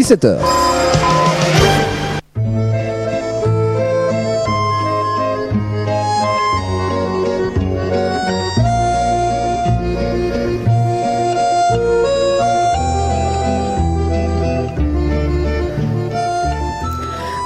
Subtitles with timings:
[0.00, 0.38] 17h.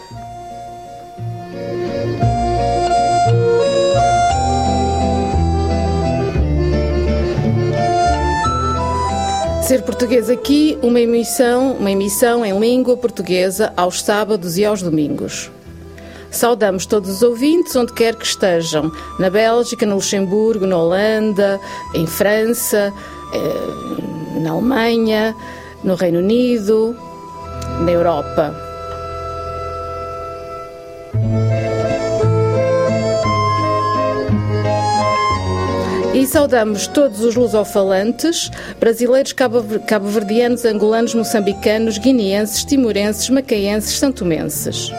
[9.67, 15.51] Ser português aqui, uma emissão, uma emissão em língua portuguesa aos sábados e aos domingos.
[16.37, 21.59] Saudamos todos os ouvintes, onde quer que estejam, na Bélgica, no Luxemburgo, na Holanda,
[21.95, 22.93] em França,
[23.33, 25.35] eh, na Alemanha,
[25.83, 26.95] no Reino Unido,
[27.81, 28.55] na Europa.
[36.13, 44.93] E saudamos todos os lusofalantes, brasileiros, cabo-verdianos, angolanos, moçambicanos, guineenses, timorenses, macaenses, santomenses.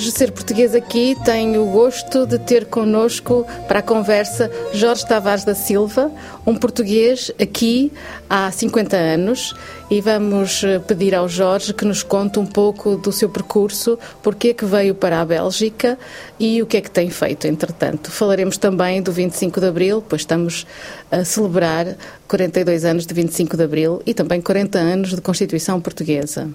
[0.00, 5.44] Hoje, ser português aqui, tenho o gosto de ter connosco para a conversa Jorge Tavares
[5.44, 6.10] da Silva,
[6.46, 7.92] um português aqui
[8.26, 9.54] há 50 anos,
[9.90, 14.48] e vamos eh, pedir ao Jorge que nos conte um pouco do seu percurso, porque
[14.48, 15.98] é que veio para a Bélgica
[16.38, 18.10] e o que é que tem feito, entretanto.
[18.10, 20.66] Falaremos também do 25 de Abril, pois estamos
[21.10, 21.94] a celebrar
[22.26, 26.48] 42 anos de 25 de Abril e também 40 anos de Constituição Portuguesa.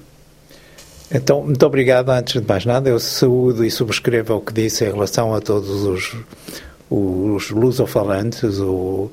[1.12, 2.10] Então, muito obrigado.
[2.10, 5.84] Antes de mais nada, eu saúdo e subscrevo o que disse em relação a todos
[5.84, 6.16] os,
[6.90, 9.12] os lusofalantes o,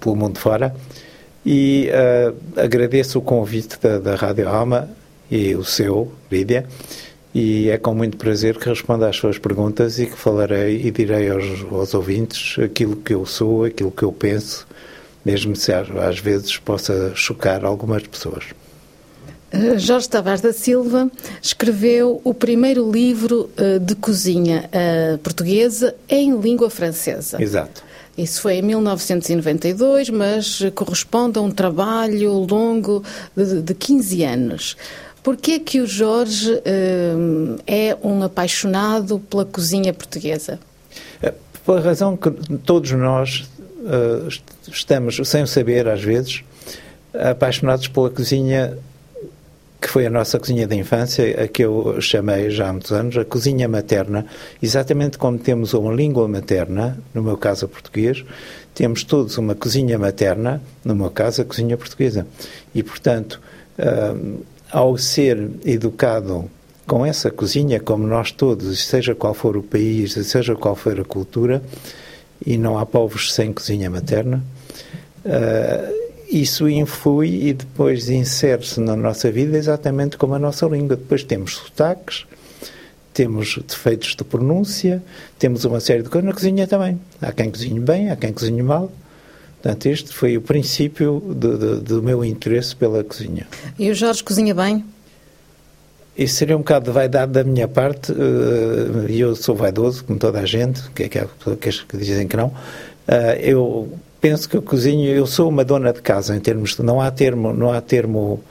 [0.00, 0.74] pelo mundo fora
[1.44, 4.88] e uh, agradeço o convite da, da Rádio Alma
[5.30, 6.66] e o seu, Lídia,
[7.34, 11.30] e é com muito prazer que respondo às suas perguntas e que falarei e direi
[11.30, 14.66] aos, aos ouvintes aquilo que eu sou, aquilo que eu penso,
[15.24, 18.44] mesmo se às vezes possa chocar algumas pessoas.
[19.52, 26.34] Eh, Jorge Tavares da Silva escreveu o primeiro livro uh, de cozinha uh, portuguesa em
[26.40, 27.42] língua francesa.
[27.42, 27.84] Exato.
[28.16, 33.02] Isso foi em 1992, mas corresponde a um trabalho longo
[33.36, 34.76] de, de 15 anos.
[35.22, 36.60] Por que que o Jorge
[37.64, 40.58] é um apaixonado pela cozinha portuguesa?
[41.64, 43.48] Pela razão que todos nós
[44.70, 46.42] estamos, sem saber às vezes,
[47.14, 48.76] apaixonados pela cozinha
[49.82, 53.16] que foi a nossa cozinha da infância, a que eu chamei já há muitos anos,
[53.16, 54.24] a cozinha materna,
[54.62, 58.24] exatamente como temos uma língua materna, no meu caso a português,
[58.76, 62.24] temos todos uma cozinha materna, no meu caso a cozinha portuguesa.
[62.72, 63.40] E, portanto,
[63.76, 66.48] uh, ao ser educado
[66.86, 71.04] com essa cozinha, como nós todos, seja qual for o país, seja qual for a
[71.04, 71.60] cultura,
[72.46, 74.44] e não há povos sem cozinha materna,
[75.24, 76.01] uh,
[76.32, 80.96] isso influi e depois insere-se na nossa vida exatamente como a nossa língua.
[80.96, 82.24] Depois temos sotaques,
[83.12, 85.02] temos defeitos de pronúncia,
[85.38, 86.98] temos uma série de coisas na cozinha também.
[87.20, 88.90] Há quem cozinhe bem, há quem cozinhe mal.
[89.60, 93.46] Portanto, este foi o princípio de, de, do meu interesse pela cozinha.
[93.78, 94.84] E o Jorge cozinha bem?
[96.16, 100.18] Isso seria um bocado de vaidade da minha parte, eh, e eu sou vaidoso, como
[100.18, 102.52] toda a gente, que é aqueles que dizem que não.
[103.06, 107.00] Eh, eu penso que eu cozinho, eu sou uma dona de casa em termos não
[107.00, 108.42] há termo, não há termo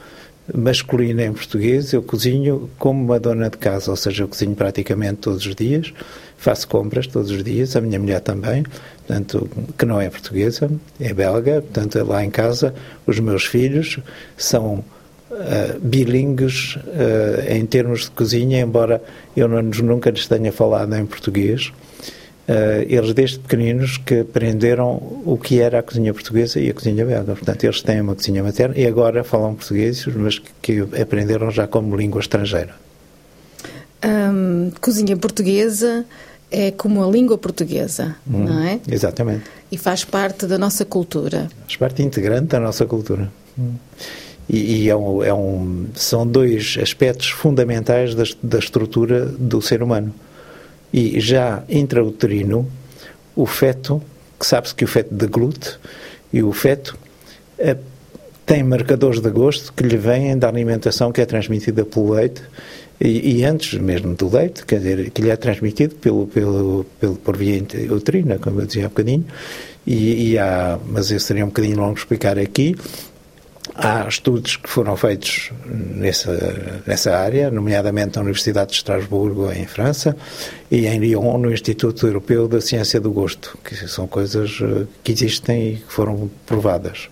[0.53, 5.19] masculino em português, eu cozinho como uma dona de casa, ou seja, eu cozinho praticamente
[5.21, 5.93] todos os dias,
[6.37, 8.63] faço compras todos os dias, a minha mulher também,
[8.97, 12.75] portanto, que não é portuguesa, é belga, portanto, lá em casa
[13.07, 13.97] os meus filhos
[14.35, 14.83] são
[15.31, 19.01] uh, bilingues uh, em termos de cozinha, embora
[19.38, 21.71] eu não, nunca lhes tenha falado em português,
[22.49, 24.95] Uh, eles desde pequeninos que aprenderam
[25.25, 27.33] o que era a cozinha portuguesa e a cozinha belga.
[27.35, 31.67] Portanto, eles têm uma cozinha materna e agora falam português, mas que, que aprenderam já
[31.67, 32.75] como língua estrangeira.
[34.03, 36.03] Um, cozinha portuguesa
[36.49, 38.79] é como a língua portuguesa, hum, não é?
[38.89, 39.43] Exatamente.
[39.71, 41.47] E faz parte da nossa cultura.
[41.61, 43.31] Faz parte integrante da nossa cultura.
[43.57, 43.75] Hum.
[44.49, 49.81] E, e é um, é um, são dois aspectos fundamentais da, da estrutura do ser
[49.81, 50.13] humano
[50.93, 52.67] e já intrauterino,
[53.35, 54.01] o feto,
[54.39, 55.77] que sabe-se que o feto deglute,
[56.33, 56.97] e o feto
[57.57, 57.77] eh,
[58.45, 62.41] tem marcadores de gosto que lhe vêm da alimentação que é transmitida pelo leite
[63.03, 67.15] e, e, antes mesmo do leite, quer dizer, que lhe é transmitido pelo, pelo, pelo,
[67.15, 67.59] por via
[67.89, 69.25] uterina, como eu dizia há bocadinho,
[69.88, 72.75] e, e há, mas isso seria um bocadinho longo explicar aqui,
[73.75, 80.16] Há estudos que foram feitos nessa, nessa área, nomeadamente na Universidade de Estrasburgo, em França,
[80.69, 85.12] e em Lyon, no Instituto Europeu da Ciência do Gosto, que são coisas eh, que
[85.12, 87.08] existem e que foram provadas.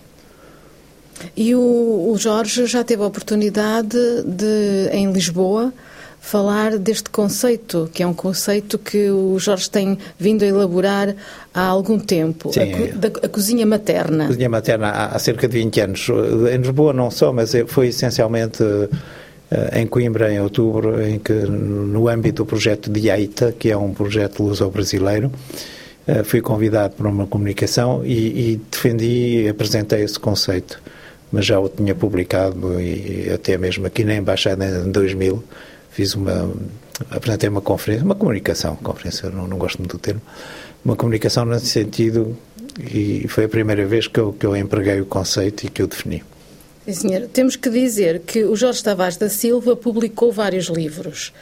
[1.36, 5.72] E o, o Jorge já teve a oportunidade de, em Lisboa,
[6.20, 11.16] falar deste conceito, que é um conceito que o Jorge tem vindo a elaborar
[11.52, 14.24] há algum tempo, Sim, a, co da, a cozinha materna.
[14.24, 16.08] A cozinha materna há, há, cerca de 20 anos.
[16.52, 18.62] Em Lisboa não só, mas é, foi essencialmente
[19.50, 23.76] eh, em Coimbra, em outubro, em que no âmbito do projeto de AITA, que é
[23.76, 25.32] um projeto luso-brasileiro,
[26.06, 30.80] eh, fui convidado para uma comunicação e, e defendi e apresentei esse conceito
[31.32, 35.44] mas já o tinha publicado e até mesmo aqui na Embaixada em 2000
[36.00, 36.50] fiz uma
[37.10, 40.20] apresentei uma conferência, uma comunicação, conferência, não, não gosto muito do termo,
[40.84, 42.36] uma comunicação nesse sentido
[42.78, 45.86] e foi a primeira vez que eu, que eu empreguei o conceito e que eu
[45.86, 46.22] defini.
[46.86, 47.28] Sim, senhor.
[47.28, 51.32] Temos que dizer que o Jorge Tavares da Silva publicou vários livros,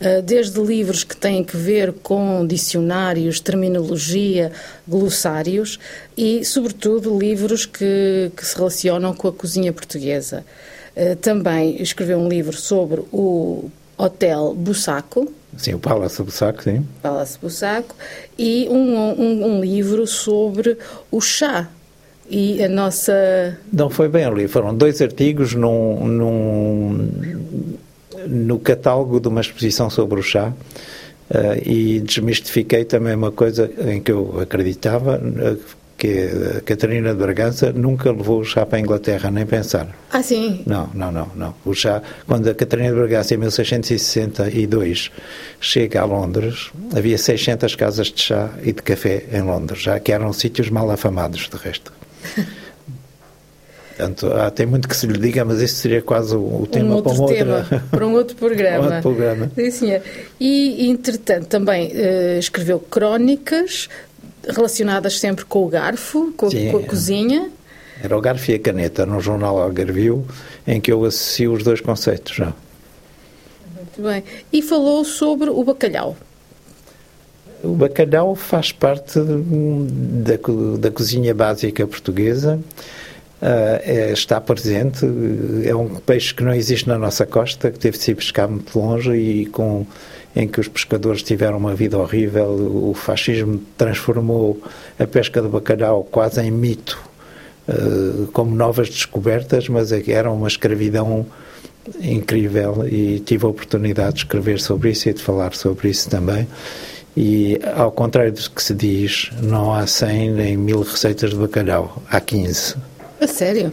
[0.00, 4.50] ah, desde livros que têm que ver com dicionários, terminologia,
[4.86, 5.78] glossários
[6.16, 10.44] e, sobretudo, livros que, que se relacionam com a cozinha portuguesa.
[10.96, 15.32] Ah, também escreveu um livro sobre o Hotel Bussaco.
[15.56, 16.86] Sim, o Palácio Bussaco, sim.
[17.02, 17.94] Palácio Bussaco.
[18.38, 20.78] E um, um, um livro sobre
[21.10, 21.68] o chá
[22.30, 23.58] e a nossa...
[23.72, 27.10] Não foi bem ali, foram dois artigos num, num,
[28.26, 30.52] no catálogo de uma exposição sobre o chá
[31.30, 35.20] uh, e desmistifiquei também uma coisa em que eu acreditava,
[35.98, 39.88] que a Catarina de Bragança nunca levou o chá para a Inglaterra, nem pensar.
[40.12, 40.62] Ah, sim?
[40.64, 41.54] Não, não, não, não.
[41.64, 45.10] O chá, quando a Catarina de Bragança, em 1662,
[45.60, 50.12] chega a Londres, havia 600 casas de chá e de café em Londres, já que
[50.12, 51.92] eram sítios mal afamados, de resto.
[53.98, 56.98] Portanto, ah, tem muito que se lhe diga, mas este seria quase o, o tema
[56.98, 57.82] um para um tema, outro...
[57.90, 58.78] para um outro programa.
[58.78, 59.50] um outro programa.
[59.56, 60.02] Sim, senhor.
[60.38, 63.88] E, entretanto, também uh, escreveu crónicas
[64.48, 67.50] relacionadas sempre com o garfo, com, Sim, com a cozinha.
[68.02, 70.26] Era o garfo e a caneta no jornal Algarvio,
[70.66, 72.52] em que eu associo os dois conceitos já.
[73.74, 74.22] Muito bem.
[74.52, 76.16] E falou sobre o bacalhau.
[77.62, 80.34] O bacalhau faz parte da,
[80.78, 82.60] da cozinha básica portuguesa.
[83.40, 85.06] Uh, é, está presente,
[85.64, 88.76] é um peixe que não existe na nossa costa, que teve de se pescar muito
[88.76, 89.86] longe e com
[90.38, 94.62] em que os pescadores tiveram uma vida horrível, o fascismo transformou
[94.96, 96.96] a pesca de bacalhau quase em mito,
[97.68, 101.26] uh, como novas descobertas, mas é era uma escravidão
[102.00, 106.46] incrível e tive a oportunidade de escrever sobre isso e de falar sobre isso também.
[107.16, 112.00] E, ao contrário do que se diz, não há 100 nem mil receitas de bacalhau,
[112.08, 112.76] há 15.
[113.20, 113.72] A sério?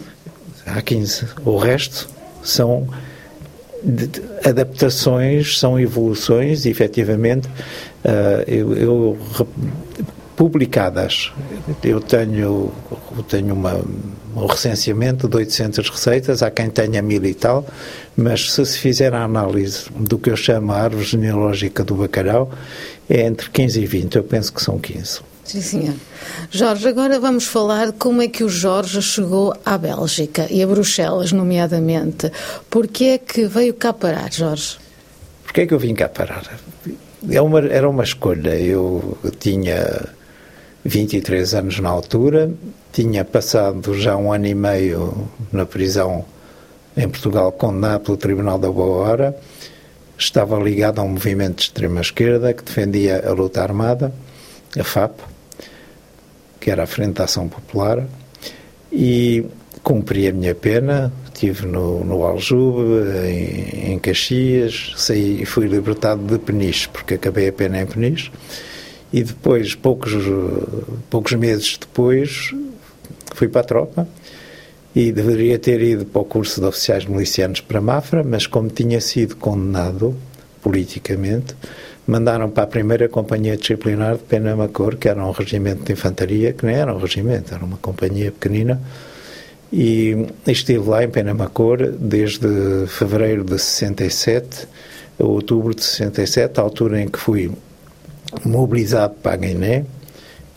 [0.65, 1.27] Há 15.
[1.45, 2.09] O resto
[2.41, 2.87] são
[4.43, 9.17] adaptações, são evoluções, efetivamente, uh, eu, eu,
[10.35, 11.31] publicadas.
[11.83, 12.71] Eu tenho,
[13.15, 13.81] eu tenho uma,
[14.35, 17.65] um recenseamento de 800 receitas, há quem tenha mil e tal,
[18.15, 22.51] mas se se fizer a análise do que eu chamo a árvore genealógica do bacalhau,
[23.09, 25.21] é entre 15 e 20, eu penso que são 15.
[25.45, 25.95] Sim, senhor.
[26.49, 31.31] Jorge, agora vamos falar como é que o Jorge chegou à Bélgica e a Bruxelas,
[31.31, 32.31] nomeadamente.
[32.69, 34.77] Porquê é que veio cá parar, Jorge?
[35.43, 36.59] Porquê é que eu vim cá parar?
[37.29, 38.59] É uma, era uma escolha.
[38.59, 40.09] Eu tinha
[40.83, 42.51] 23 anos na altura,
[42.91, 46.25] tinha passado já um ano e meio na prisão
[46.97, 49.37] em Portugal, condenado pelo Tribunal da Boa Hora,
[50.17, 54.13] estava ligado a um movimento de extrema-esquerda que defendia a luta armada,
[54.79, 55.19] a FAP,
[56.65, 58.03] que era a Frente da Ação Popular,
[58.91, 59.45] e
[59.83, 66.23] cumpri a minha pena, estive no, no Aljube, em, em Caxias, saí e fui libertado
[66.23, 68.31] de Peniche, porque acabei a pena em Peniche,
[69.13, 70.13] e depois, poucos,
[71.07, 72.51] poucos meses depois,
[73.35, 74.07] fui para a tropa,
[74.95, 78.99] e deveria ter ido para o curso de oficiais milicianos para Mafra, mas como tinha
[78.99, 80.15] sido condenado
[80.63, 81.55] politicamente,
[82.07, 86.65] mandaram para a primeira companhia disciplinar de Penamacor, que era um regimento de infantaria, que
[86.65, 88.79] não era um regimento, era uma companhia pequenina,
[89.73, 94.67] e estive lá em Penamacor desde fevereiro de 67
[95.19, 97.51] a outubro de 67, a altura em que fui
[98.43, 99.85] mobilizado para a Guiné,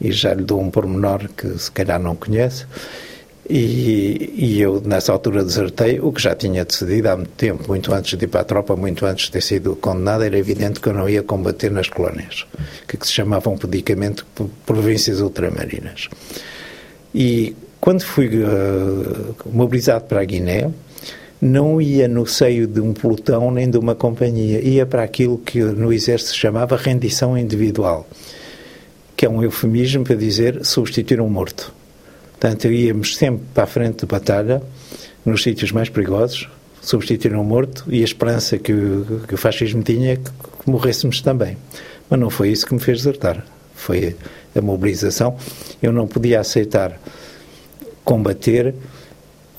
[0.00, 2.66] e já lhe dou um pormenor que se calhar não conhece,
[3.48, 7.94] E, e, eu, nessa altura, desertei, o que já tinha decidido há muito tempo, muito
[7.94, 10.88] antes de ir para a tropa, muito antes de ter sido condenado, era evidente que
[10.88, 12.46] eu não ia combater nas colónias,
[12.86, 14.22] que, se chamavam pedicamente
[14.66, 16.08] províncias ultramarinas.
[17.14, 20.70] E quando fui uh, mobilizado para a Guiné,
[21.40, 25.60] não ia no seio de um pelotão nem de uma companhia, ia para aquilo que
[25.60, 28.06] no exército se chamava rendição individual,
[29.16, 31.77] que é um eufemismo para dizer substituir um morto.
[32.38, 34.62] Portanto, íamos sempre para a frente de batalha,
[35.24, 36.48] nos sítios mais perigosos,
[36.80, 41.20] substituir um morto e a esperança que o, que o fascismo tinha que, que morrêssemos
[41.20, 41.56] também.
[42.08, 43.44] Mas não foi isso que me fez desertar.
[43.74, 44.16] Foi
[44.54, 45.36] a mobilização.
[45.82, 46.98] Eu não podia aceitar
[48.04, 48.72] combater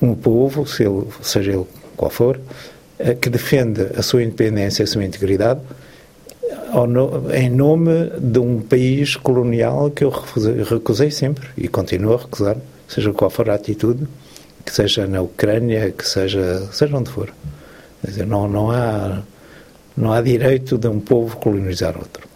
[0.00, 2.40] um povo, seja ele qual for,
[2.98, 5.60] eh, que defende a sua independência, a sua integridade,
[7.34, 12.56] em nome de um país colonial que eu recusei, recusei sempre e continuo a recusar,
[12.88, 14.06] seja qual for a atitude,
[14.64, 17.32] que seja na Ucrânia, que seja, seja onde for.
[18.00, 19.22] Quer dizer, não, não, há,
[19.96, 22.28] não há direito de um povo colonizar outro.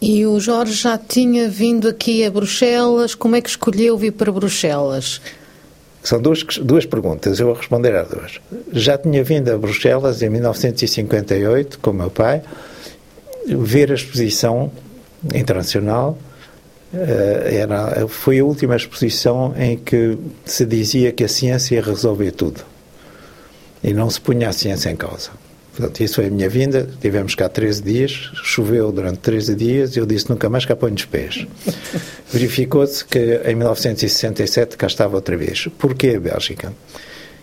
[0.00, 4.30] E o Jorge já tinha vindo aqui a Bruxelas, como é que escolheu vir para
[4.30, 5.20] Bruxelas?
[6.02, 8.38] São duas, duas perguntas, eu vou responder às duas.
[8.72, 12.42] Já tinha vindo a Bruxelas em 1958 com meu pai,
[13.46, 14.70] ver a exposição
[15.34, 16.18] internacional.
[16.92, 22.30] Eh, era, foi a última exposição em que se dizia que a ciência ia resolver
[22.32, 22.60] tudo
[23.82, 25.30] e não se punha a ciência em causa.
[25.76, 26.88] Portanto, isso foi a minha vinda.
[27.00, 30.94] Tivemos cá 13 dias, choveu durante 13 dias e eu disse nunca mais cá ponho
[30.94, 31.46] os pés.
[32.32, 35.68] Verificou-se que em 1967 cá estava outra vez.
[35.76, 36.72] Porquê a Bélgica?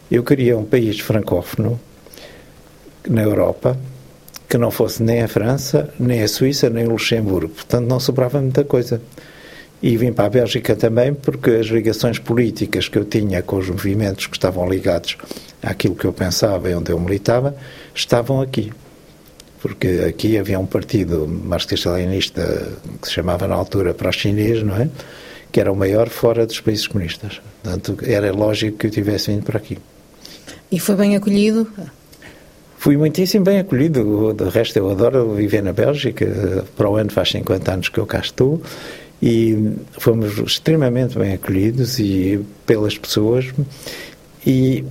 [0.09, 1.79] Eu queria um país francófono
[3.07, 3.77] na Europa
[4.51, 7.53] que não fosse nem a França, nem a Suíça, nem o Luxemburgo.
[7.53, 9.01] Portanto, não sobrava muita coisa.
[9.81, 13.69] E vim para a Bélgica também porque as ligações políticas que eu tinha com os
[13.69, 15.17] movimentos que estavam ligados
[15.63, 17.55] àquilo que eu pensava e onde eu militava
[17.95, 18.73] estavam aqui.
[19.61, 24.89] Porque aqui havia um partido marxista-leninista que se chamava na altura para chinês, não é?
[25.49, 27.41] Que era o maior fora dos países comunistas.
[27.63, 29.77] Portanto, era lógico que eu tivesse vindo para aqui.
[30.69, 31.71] E foi bem acolhido?
[32.81, 34.33] Fui muitíssimo bem acolhido.
[34.33, 36.65] De resto, eu adoro viver na Bélgica.
[36.75, 38.59] Para o ano faz 50 anos que eu cá estou.
[39.21, 43.45] E fomos extremamente bem acolhidos e pelas pessoas.
[44.43, 44.83] E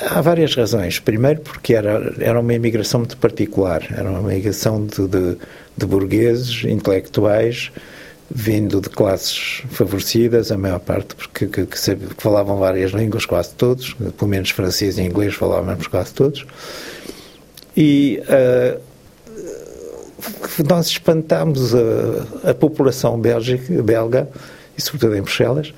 [0.00, 1.00] há várias razões.
[1.00, 3.84] Primeiro, porque era, era uma imigração muito particular.
[3.90, 5.36] Era uma imigração de, de,
[5.76, 7.72] de burgueses, intelectuais,
[8.30, 13.52] vindo de classes favorecidas, a maior parte, porque que, que, que, falavam várias línguas, quase
[13.54, 16.46] todos, pelo menos francês e inglês falávamos quase todos.
[17.76, 18.80] E uh,
[20.68, 24.28] nós espantámos a, a população belga,
[24.76, 25.72] e sobretudo em Bruxelas,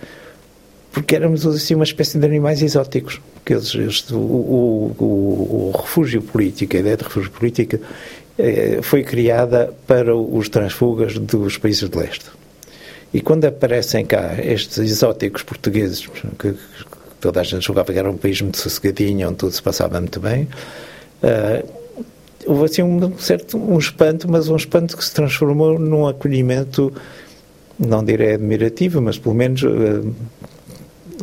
[0.92, 3.20] porque éramos assim uma espécie de animais exóticos.
[3.34, 7.78] Porque eles, este, o, o, o, refúgio político, a ideia de refúgio político,
[8.38, 12.26] eh, foi criada para os transfugas dos países de leste.
[13.12, 16.06] E quando aparecem cá estes exóticos portugueses,
[16.38, 16.58] que, que
[17.20, 20.20] toda a gente julgava que era um país muito sossegadinho, onde tudo se passava muito
[20.20, 20.48] bem,
[21.22, 21.77] uh,
[22.48, 26.92] houve assim um certo um espanto, mas um espanto que se transformou num acolhimento,
[27.78, 30.14] não direi admirativo, mas pelo menos uh,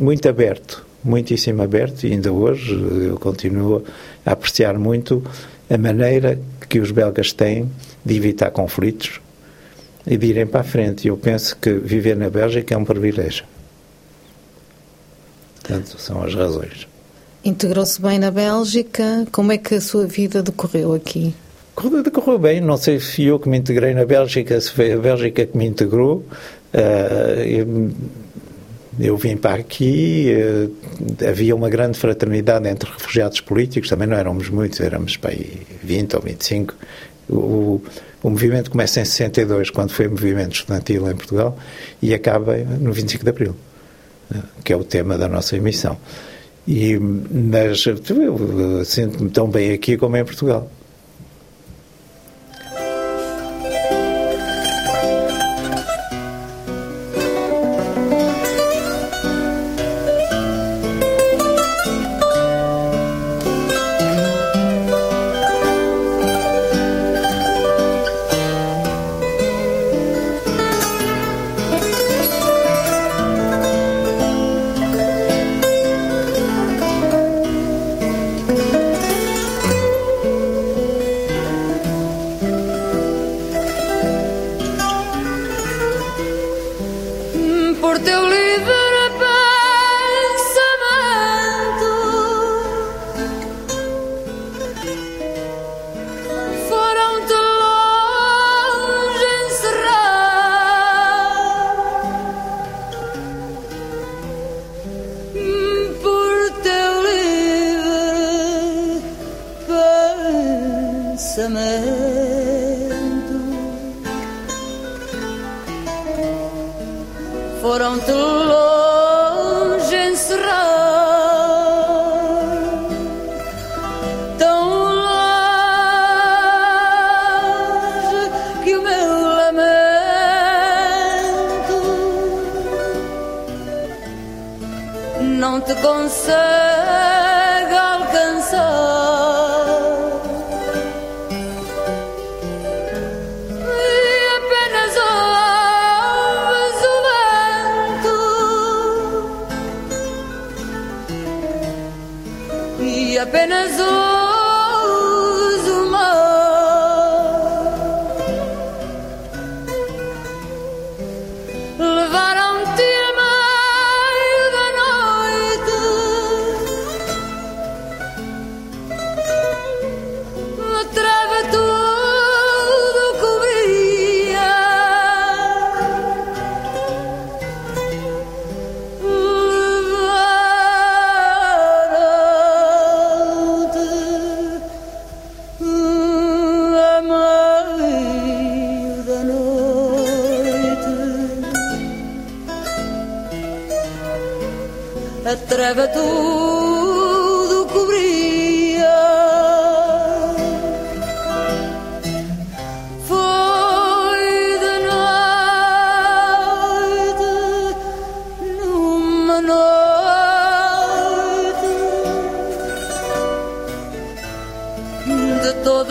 [0.00, 3.82] muito aberto, muitíssimo aberto, e ainda hoje eu continuo
[4.24, 5.22] a apreciar muito
[5.68, 7.68] a maneira que os belgas têm
[8.04, 9.20] de evitar conflitos
[10.06, 11.08] e de irem para a frente.
[11.08, 13.44] Eu penso que viver na Bélgica é um privilégio.
[15.56, 16.86] Portanto, são as razões.
[17.46, 19.24] Integrou-se bem na Bélgica.
[19.30, 21.32] Como é que a sua vida decorreu aqui?
[22.02, 22.60] Decorreu bem.
[22.60, 25.64] Não sei se eu que me integrei na Bélgica, se foi a Bélgica que me
[25.64, 26.26] integrou.
[26.74, 27.94] Uh,
[28.98, 34.48] eu, vim para aqui, uh, havia uma grande fraternidade entre refugiados políticos, também não éramos
[34.48, 36.74] muitos, éramos para aí 20 ou 25.
[37.28, 37.80] O,
[38.24, 41.56] o movimento começa em 62, quando foi o movimento estudantil em Portugal,
[42.02, 43.54] e acaba no 25 de Abril,
[44.34, 45.96] uh, que é o tema da nossa emissão.
[46.66, 47.84] E, mas
[48.84, 50.70] sinto-me tão bem aqui como em Portugal.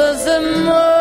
[0.05, 0.94] De todas a mais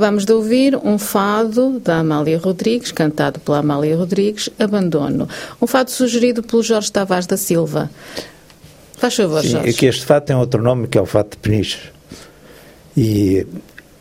[0.00, 5.28] Acabamos de ouvir um fado da Amália Rodrigues, cantado pela Amália Rodrigues, Abandono.
[5.60, 7.90] Um fado sugerido pelo Jorge Tavares da Silva.
[8.96, 9.68] Faz favor, Sim, Jorge.
[9.68, 11.90] é que este fato tem outro nome que é o fato de Peniche.
[12.96, 13.46] E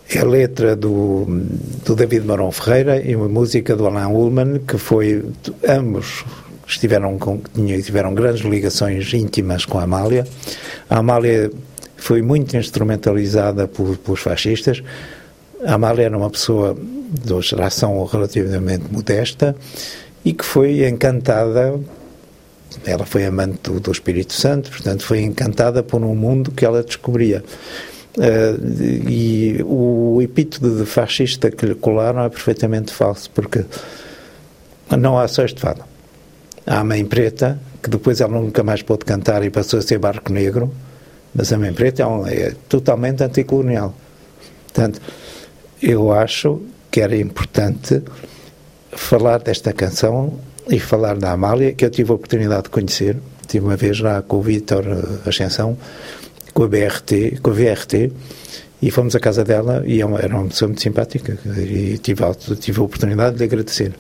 [0.10, 1.26] é a letra do,
[1.86, 5.26] do David Marão Ferreira e uma música do Alain Ullman, que foi,
[5.68, 6.24] ambos
[6.66, 7.42] estiveram, com,
[7.84, 10.26] tiveram grandes ligações íntimas com a Amália.
[10.90, 11.52] A Amália
[11.98, 14.82] foi muito instrumentalizada por, pelos fascistas.
[15.66, 19.56] A Amália era uma pessoa de uma geração relativamente modesta
[20.24, 21.80] e que foi encantada
[22.86, 26.84] ela foi amante do, do, Espírito Santo, portanto foi encantada por um mundo que ela
[26.84, 27.44] descobria.
[28.18, 33.66] Uh, e o epíteto de fascista que lhe colaram é perfeitamente falso, porque
[34.98, 35.84] não há só este fado.
[36.66, 39.98] Há a Mãe Preta, que depois ela nunca mais pôde cantar e passou a ser
[39.98, 40.72] Barco Negro,
[41.34, 43.96] Mas a Mãe Preta é, um, é totalmente anticolonial.
[44.66, 45.02] Portanto,
[45.82, 46.62] eu acho
[46.92, 48.02] que era importante
[48.92, 53.18] falar desta canção e falar da Amália, que eu tive a oportunidade de conhecer.
[53.48, 54.86] Tive uma vez lá com o Vítor
[55.26, 55.78] Ascensão,
[56.54, 58.12] com a BRT, com a VRT,
[58.82, 62.24] e fomos à casa dela e é era uma pessoa muito simpática e tive,
[62.60, 63.94] tive a oportunidade de lhe agradecer.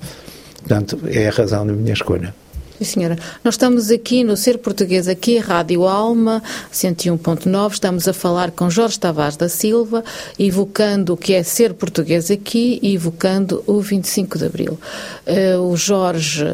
[0.60, 2.34] Portanto, é a razão da minha escolha.
[2.80, 3.18] Sim, senhora.
[3.44, 8.98] Nós estamos aqui no Ser Português, aqui Rádio Alma, 101.9, estamos a falar com Jorge
[8.98, 10.02] Tavares da Silva,
[10.40, 14.80] evocando o que é ser português aqui e evocando o 25 de Abril.
[15.28, 16.46] Uh, o Jorge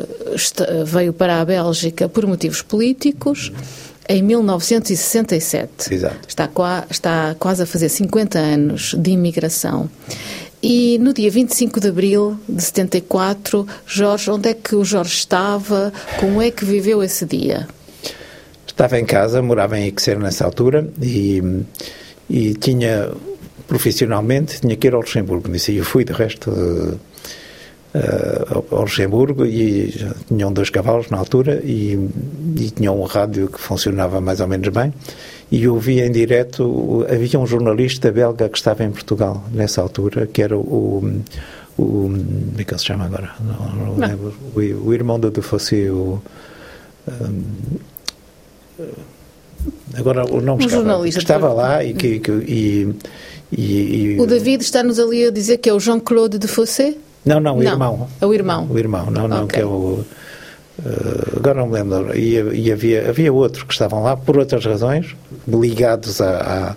[0.83, 3.51] veio para a Bélgica por motivos políticos
[4.09, 5.93] em 1967.
[5.93, 6.17] Exato.
[6.27, 6.49] Está,
[6.89, 9.87] está quase a fazer 50 anos de imigração.
[10.67, 15.93] E no dia 25 de abril de 74, Jorge, onde é que o Jorge estava?
[16.19, 17.67] Como é que viveu esse dia?
[18.65, 21.39] Estava em casa, morava em Ixer nessa altura e,
[22.27, 23.11] e tinha,
[23.67, 25.51] profissionalmente, tinha que ir ao Luxemburgo.
[25.51, 26.99] Disse, eu fui, de resto, uh,
[28.71, 29.93] ao Luxemburgo e
[30.27, 31.93] tinham dois cavalos na altura e,
[32.57, 34.91] e tinham um rádio que funcionava mais ou menos bem
[35.51, 40.41] e ouvi em direto, havia um jornalista belga que estava em Portugal nessa altura, que
[40.41, 41.21] era o,
[41.77, 43.31] o como é que ele se chama agora?
[43.39, 44.33] Não, não, lembro.
[44.55, 46.21] O, o, irmão do Defossé, o
[47.07, 47.43] um,
[49.93, 52.95] agora o nome um jornalista que estava lá e que, que e,
[53.51, 56.95] e, e, o David está-nos ali a dizer que é o Jean-Claude Defossé?
[57.23, 58.09] Não, não, o não, irmão.
[58.21, 58.67] É o irmão.
[58.69, 59.59] O irmão, não, não, okay.
[59.59, 60.03] que é o
[61.35, 65.15] agora não me lembro, e, e, havia, havia outros que estavam lá por outras razões,
[65.47, 66.75] ligados à,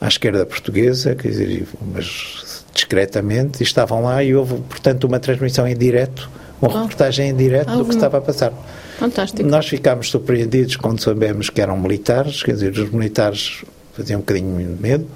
[0.00, 5.20] à, à esquerda portuguesa, quer dizer, mas discretamente, e estavam lá e houve, portanto, uma
[5.20, 6.28] transmissão em direto,
[6.60, 6.82] uma oh.
[6.82, 8.52] reportagem em direto do que estava a passar.
[8.98, 9.48] Fantástico.
[9.48, 13.62] Nós ficámos surpreendidos quando soubemos que eram militares, quer dizer, os militares
[13.94, 15.06] faziam um bocadinho de medo,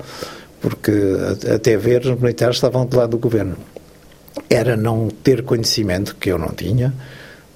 [0.60, 0.92] porque
[1.52, 3.56] até ver os militares estavam do lado do governo.
[4.48, 6.94] Era não ter conhecimento, que eu não tinha,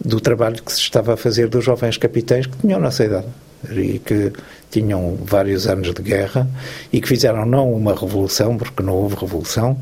[0.06, 3.26] do trabalho que se estava a fazer dos jovens capitães que tinham nossa idade
[3.70, 4.32] e que
[4.70, 6.48] tinham vários anos de guerra
[6.92, 9.76] e que fizeram não uma revolução, porque não houve revolução,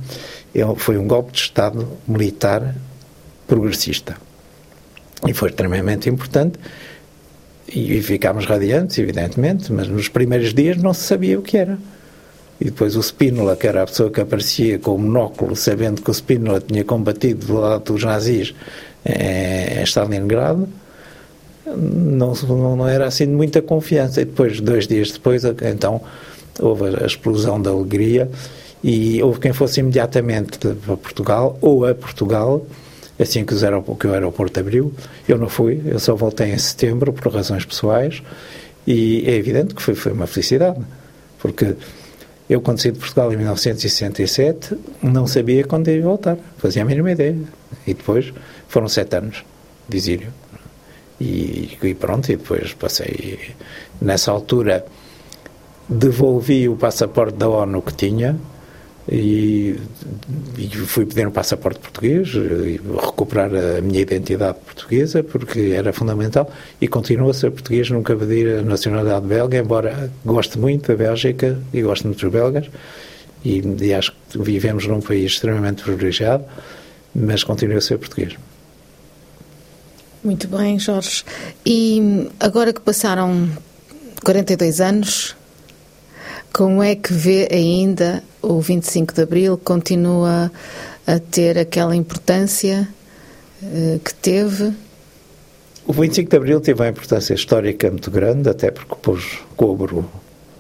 [0.77, 2.75] foi um golpe de Estado militar
[3.47, 4.17] progressista.
[5.27, 6.59] E foi extremamente importante
[7.69, 11.79] e ficámos radiantes, evidentemente, mas nos primeiros dias não se sabia o que era.
[12.61, 16.11] E depois o Spínola, que era a pessoa que aparecia com o monóculo, sabendo que
[16.11, 18.55] o Spínola tinha combatido do lado dos nazis
[19.05, 20.69] em Stalingrado,
[21.67, 22.35] não,
[22.77, 24.21] não era assim de muita confiança.
[24.21, 26.01] E depois, dois dias depois, então,
[26.61, 28.31] houve a explosão da alegria
[28.83, 32.65] e houve quem fosse imediatamente para Portugal ou a Portugal,
[33.19, 33.55] assim que,
[33.99, 34.93] que o aeroporto abriu.
[35.29, 38.23] Eu não fui, eu só voltei em setembro por razões pessoais
[38.87, 40.79] e é evidente que foi, foi uma felicidade,
[41.39, 41.75] porque
[42.49, 47.13] eu, quando saí de Portugal em 1967, não sabia quando ia voltar, fazia a mínima
[47.13, 47.37] ideia.
[47.87, 48.33] E depois
[48.69, 49.45] foram sete anos
[49.89, 50.33] de exílio.
[51.21, 53.55] E, e, pronto, e depois passei.
[54.01, 54.85] Nessa altura,
[55.89, 58.37] devolvi o passaporte da ONU que tinha
[59.11, 59.79] e,
[60.57, 66.51] e fui pedir um passaporte português, e recuperar a minha identidade portuguesa, porque era fundamental.
[66.81, 71.59] E continuo a ser português, nunca pedi a nacionalidade belga, embora goste muito da Bélgica
[71.73, 72.71] e gosto muito dos belgas.
[73.45, 76.45] E, e acho que vivemos num país extremamente privilegiado,
[77.15, 78.35] mas continuo a ser português.
[80.25, 81.23] Muito bem, Jorge.
[81.67, 83.47] E agora que passaram
[84.25, 85.37] 42 anos,
[86.51, 89.59] como é que vê ainda o 25 de Abril?
[89.59, 90.51] Continua
[91.07, 92.89] a ter aquela importância
[93.63, 94.73] uh, que teve?
[95.87, 100.11] O 25 de Abril teve uma importância histórica muito grande, até porque pôs cobro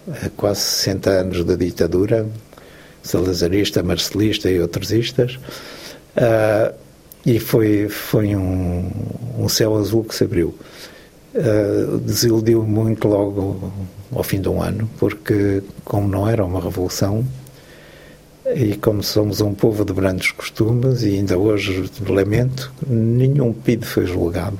[0.06, 2.28] a quase 60 anos da ditadura,
[3.02, 5.36] salazarista, marcelista e outros istas.
[6.16, 6.83] Uh,
[7.26, 8.90] e foi, foi um,
[9.38, 10.54] um céu azul que se abriu.
[11.34, 13.72] Uh, desiludiu muito logo
[14.14, 17.24] ao fim de um ano, porque, como não era uma revolução,
[18.54, 24.06] e como somos um povo de grandes costumes, e ainda hoje lamento, nenhum PID foi
[24.06, 24.58] julgado,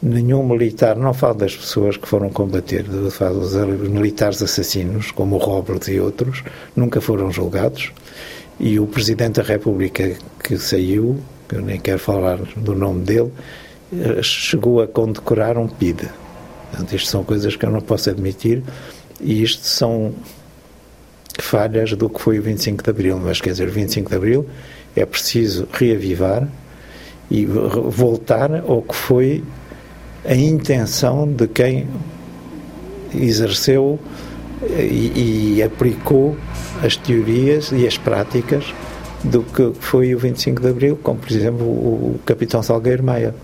[0.00, 3.54] nenhum militar, não falo das pessoas que foram combater, falo dos
[3.88, 6.44] militares assassinos, como o Roberts e outros,
[6.76, 7.90] nunca foram julgados,
[8.60, 13.32] e o Presidente da República que saiu que eu nem quero falar do nome dele,
[13.92, 16.08] eh, chegou a condecorar um PID.
[16.70, 18.62] Portanto, isto são coisas que eu não posso admitir
[19.20, 20.12] e isto são
[21.40, 23.18] falhas do que foi o 25 de Abril.
[23.18, 24.46] Mas, quer dizer, o 25 de Abril
[24.94, 26.46] é preciso reavivar
[27.30, 29.44] e voltar ao que foi
[30.24, 31.86] a intenção de quem
[33.14, 33.98] exerceu
[34.62, 36.36] e, e aplicou
[36.82, 38.64] as teorias e as práticas
[39.24, 43.34] do que foi o 25 de Abril, como por exemplo o capitão Salgueiro Maia,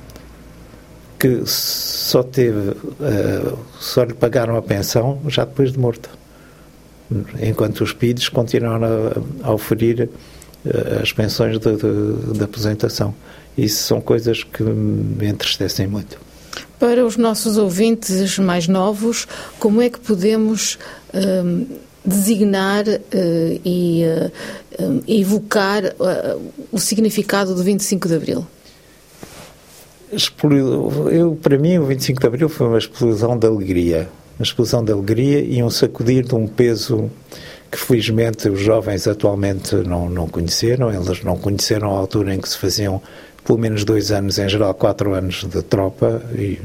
[1.18, 6.10] que só teve, uh, só lhe pagaram a pensão já depois de morto,
[7.40, 8.86] enquanto os PIDs continuaram
[9.42, 10.08] a, a oferir
[10.64, 13.14] uh, as pensões de, de, de aposentação.
[13.56, 16.18] Isso são coisas que me entristecem muito.
[16.78, 19.26] Para os nossos ouvintes mais novos,
[19.58, 20.78] como é que podemos
[21.14, 21.66] um,
[22.04, 28.46] designar uh, e uh, evocar uh, o significado do 25 de Abril?
[31.10, 34.08] Eu, para mim, o 25 de Abril foi uma explosão de alegria.
[34.38, 37.10] Uma explosão de alegria e um sacudir de um peso
[37.70, 40.92] que, felizmente, os jovens atualmente não, não conheceram.
[40.92, 43.00] Eles não conheceram a altura em que se faziam
[43.44, 46.58] pelo menos dois anos, em geral quatro anos de tropa e,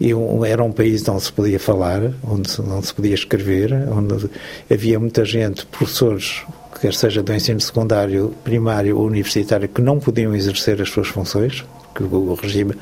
[0.00, 0.12] e
[0.46, 4.30] era um país onde se podia falar, onde onde se podia escrever, onde
[4.70, 6.42] havia muita gente, professores,
[6.80, 11.64] quer seja do ensino secundário, primário ou universitário, que não podiam exercer as suas funções,
[11.94, 12.74] que o regime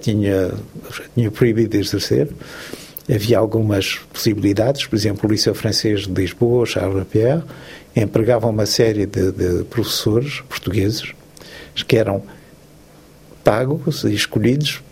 [0.00, 0.52] tinha,
[1.14, 2.28] tinha proibido de exercer.
[3.08, 7.42] Havia algumas possibilidades, por exemplo, o Liceu Francês de Lisboa, Charles Lapierre,
[7.94, 11.12] empregava uma série de, de professores portugueses
[11.86, 12.22] que eram
[13.44, 14.82] pagos e escolhidos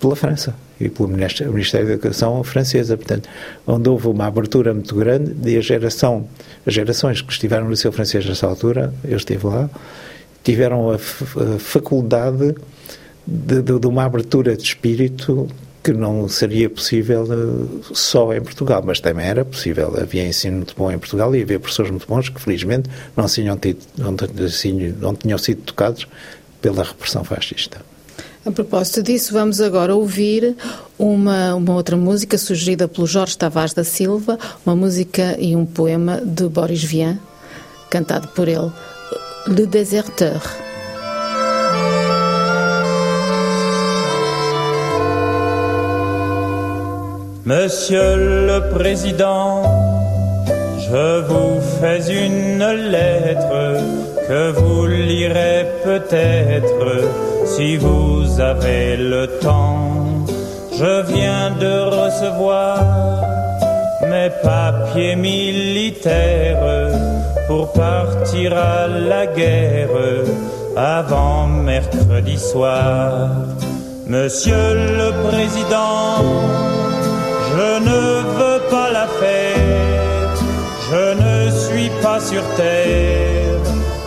[0.00, 1.52] pela França e pelo Ministério,
[1.86, 3.28] da Educação francesa, portanto,
[3.66, 6.28] onde houve uma abertura muito grande e a geração,
[6.66, 9.70] as gerações que estiveram no Liceu Francês nessa altura, eu estive lá,
[10.44, 12.54] tiveram a, a faculdade
[13.26, 15.48] de, de, de, uma abertura de espírito
[15.82, 19.94] que não seria possível uh, só em Portugal, mas também era possível.
[20.00, 23.56] Havia ensino muito bom em Portugal e havia professores muito bons que, felizmente, não tinham,
[23.56, 24.14] tido, não,
[25.00, 26.06] não tinham sido tocados
[26.60, 27.80] pela repressão fascista.
[28.46, 30.54] A propósito disso, vamos agora ouvir
[30.96, 36.20] uma, uma outra música sugerida pelo Jorge Tavares da Silva, uma música e um poema
[36.24, 37.18] de Boris Vian,
[37.90, 38.70] cantado por ele,
[39.48, 40.40] Le Déserteur.
[47.44, 49.62] Monsieur le Président,
[50.78, 56.90] je vous fais une lettre que vous lirez peut-être
[57.44, 60.26] si vous avez le temps.
[60.72, 62.78] Je viens de recevoir
[64.02, 66.90] mes papiers militaires
[67.46, 69.88] pour partir à la guerre
[70.76, 73.30] avant mercredi soir.
[74.06, 76.22] Monsieur le Président,
[77.52, 78.00] je ne
[78.38, 80.34] veux pas la faire,
[80.90, 83.45] je ne suis pas sur terre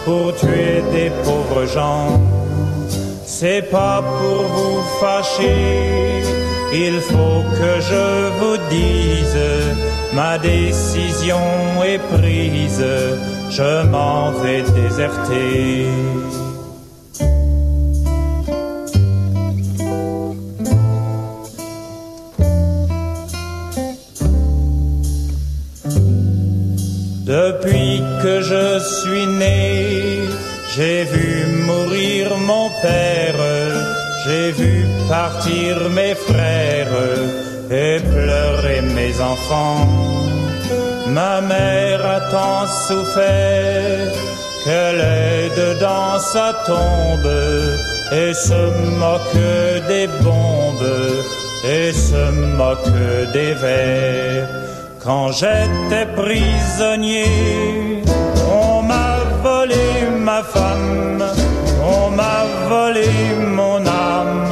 [0.10, 2.08] pour tuer des pauvres gens.
[3.26, 6.24] C'est pas pour vous fâcher,
[6.88, 8.08] il faut que je
[8.40, 9.42] vous dise,
[10.20, 11.46] ma décision
[11.92, 12.92] est prise,
[13.58, 15.86] je m'en vais déserter.
[27.30, 29.79] Depuis que je suis né,
[30.80, 33.42] j'ai vu mourir mon père,
[34.24, 36.96] j'ai vu partir mes frères
[37.70, 39.86] et pleurer mes enfants.
[41.08, 44.14] Ma mère a tant souffert
[44.64, 47.34] qu'elle est dedans sa tombe
[48.22, 48.62] et se
[49.04, 49.44] moque
[49.90, 50.96] des bombes
[51.78, 52.96] et se moque
[53.34, 54.48] des vers.
[55.04, 57.99] Quand j'étais prisonnier,
[60.44, 61.24] femme,
[61.84, 63.10] on m'a volé
[63.46, 64.52] mon âme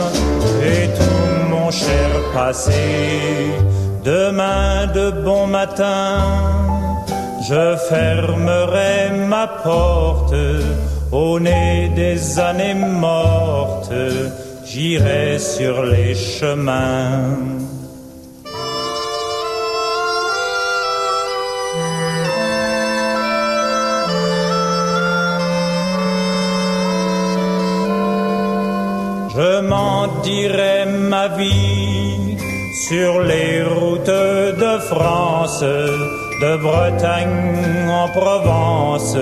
[0.61, 3.51] et tout mon cher passé.
[4.03, 6.19] Demain de bon matin,
[7.49, 10.35] je fermerai ma porte
[11.11, 13.93] au nez des années mortes,
[14.65, 17.35] j'irai sur les chemins
[29.67, 32.37] Je m'en dirai ma vie
[32.87, 34.21] sur les routes
[34.63, 39.17] de France, de Bretagne en Provence,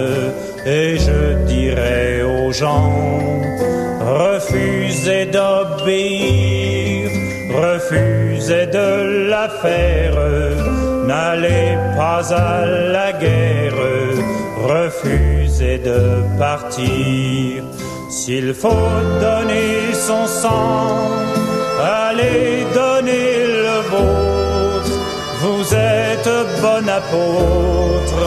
[0.63, 2.93] et je dirai aux gens,
[4.01, 7.09] refusez d'obéir,
[7.65, 10.15] refusez de la faire,
[11.07, 13.81] n'allez pas à la guerre,
[14.61, 17.63] refusez de partir.
[18.19, 20.87] S'il faut donner son sang,
[22.07, 23.29] allez donner
[23.67, 24.95] le vôtre.
[25.43, 28.21] Vous êtes bon apôtre,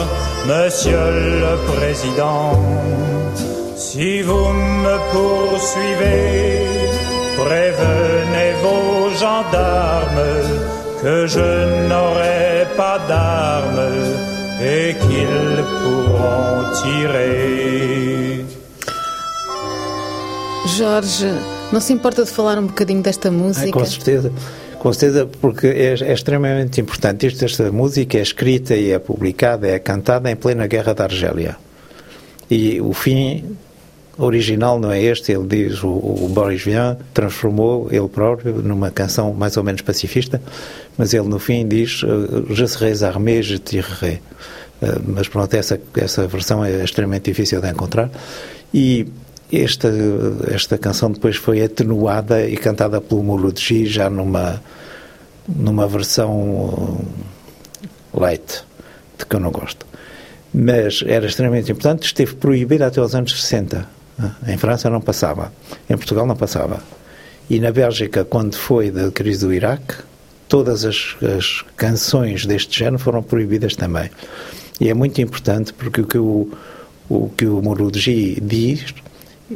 [0.45, 1.05] monsieur
[1.43, 2.51] le président.
[3.75, 4.49] Si vous
[4.85, 6.67] me poursuivez,
[7.43, 10.29] prévenez vos gendarmes
[11.01, 11.49] que je
[11.89, 13.89] n'aurai pas d'armes
[14.61, 18.45] et qu'ils pourront tirer.
[20.65, 21.25] Jorge,
[21.71, 23.65] não se importa de falar um bocadinho desta música?
[23.65, 24.31] Ai, com certeza.
[24.79, 27.27] Com certeza, porque é, é, extremamente importante.
[27.27, 31.57] Isto, esta música é escrita e é publicada, é cantada em plena Guerra da Argélia.
[32.49, 33.57] E o fim
[34.17, 39.33] original não é este, ele diz, o, o Boris Vian transformou ele próprio numa canção
[39.33, 40.41] mais ou menos pacifista,
[40.97, 44.21] mas ele no fim diz eh, Je serai armé, je tirerai.
[44.81, 48.09] Eh, mas pronto, essa, essa versão é extremamente difícil de encontrar.
[48.73, 49.07] E
[49.51, 49.91] esta,
[50.51, 54.61] esta canção depois foi atenuada e cantada pelo Mouloudji já numa,
[55.47, 56.99] numa versão
[58.13, 58.63] light,
[59.17, 59.85] de que eu não gosto.
[60.53, 63.87] Mas era extremamente importante, esteve proibida até aos anos 60.
[64.47, 65.51] Em França não passava,
[65.89, 66.81] em Portugal não passava.
[67.49, 69.95] E na Bélgica, quando foi da crise do Iraque,
[70.47, 74.09] todas as, as canções deste género foram proibidas também.
[74.79, 76.51] E é muito importante porque o que o,
[77.09, 78.93] o, que o Mouloudji diz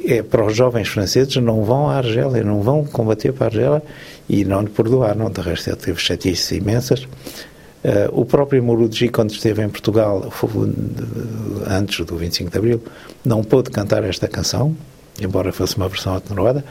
[0.05, 3.83] é para os jovens franceses não vão à Argélia, não vão combater para a Argélia
[4.27, 5.29] e não lhe perdoaram.
[5.29, 7.03] De resto, ele teve chatices imensas.
[7.03, 10.31] Uh, o próprio Mouloudji, quando esteve em Portugal,
[11.67, 12.81] antes do 25 de Abril,
[13.25, 14.75] não pôde cantar esta canção,
[15.21, 16.63] embora fosse uma versão atenuada,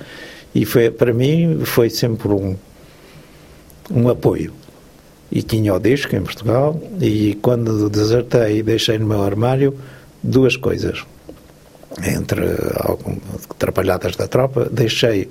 [0.55, 2.57] e foi, para mim foi sempre um,
[3.91, 4.53] um apoio.
[5.31, 9.77] E tinha o disco em Portugal, e quando desertei e deixei no meu armário,
[10.23, 11.05] duas coisas
[12.05, 12.43] entre
[12.81, 15.29] algumas atrapalhadas da tropa, deixei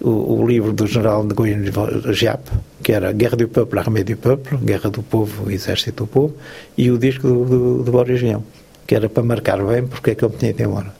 [0.00, 1.64] o, o, livro do general de Nguyen
[2.12, 2.50] Giap,
[2.82, 6.34] que era Guerra do Peuple, Armée du Peuple, Guerra do Povo, Exército do Povo,
[6.76, 8.42] e o disco do, do, do Boris Vian,
[8.86, 10.92] que era para marcar bem porque é que ele tinha ido embora.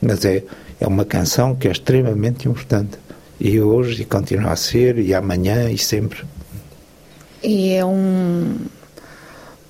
[0.00, 0.42] Mas é,
[0.80, 2.98] é uma canção que é extremamente importante.
[3.38, 6.24] E hoje, e continua a ser, e amanhã, e sempre.
[7.42, 8.56] E é um.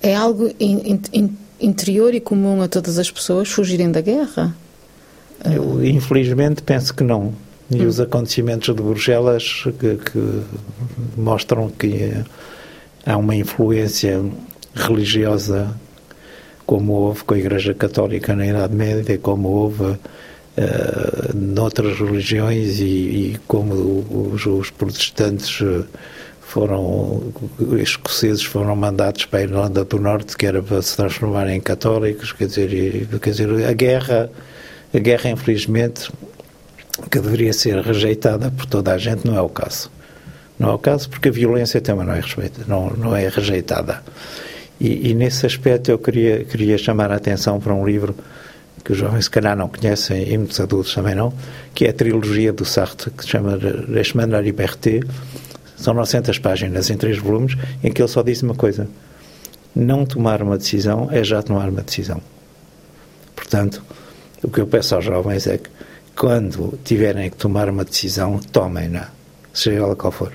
[0.01, 4.55] É algo in, in, interior e comum a todas as pessoas fugirem da guerra?
[5.43, 7.33] Eu, infelizmente, penso que não.
[7.71, 7.87] E hum.
[7.87, 10.41] os acontecimentos de Bruxelas que, que,
[11.17, 12.13] mostram que
[13.05, 14.23] há uma influência
[14.75, 15.73] religiosa,
[16.65, 19.97] como houve com a Igreja Católica na Idade Média, como houve uh,
[21.33, 23.73] noutras religiões e, e como
[24.33, 25.59] os, os protestantes.
[25.61, 25.85] Uh,
[26.53, 27.33] foram
[27.81, 32.31] escoceses foram mandados para a Irlanda do Norte que era para se transformarem em católicos
[32.31, 34.29] quer dizer quer dizer a guerra
[34.93, 36.11] a guerra infelizmente
[37.09, 39.89] que deveria ser rejeitada por toda a gente não é o caso.
[40.59, 44.03] Não é o caso porque a violência também não é respeita não não é rejeitada.
[44.79, 48.15] E, e nesse aspecto eu queria queria chamar a atenção para um livro
[48.83, 51.33] que os jovens se calhar não conhecem e muitos adultos também não,
[51.73, 54.99] que é a trilogia do Sartre, que se chama Les Chemins de la Liberté,
[55.83, 58.87] são 900 páginas em três volumes em que ele só diz uma coisa:
[59.75, 62.21] não tomar uma decisão é já tomar uma decisão.
[63.35, 63.83] Portanto,
[64.41, 65.69] o que eu peço aos jovens é que,
[66.15, 69.09] quando tiverem que tomar uma decisão, tomem-na,
[69.53, 70.31] seja ela qual for.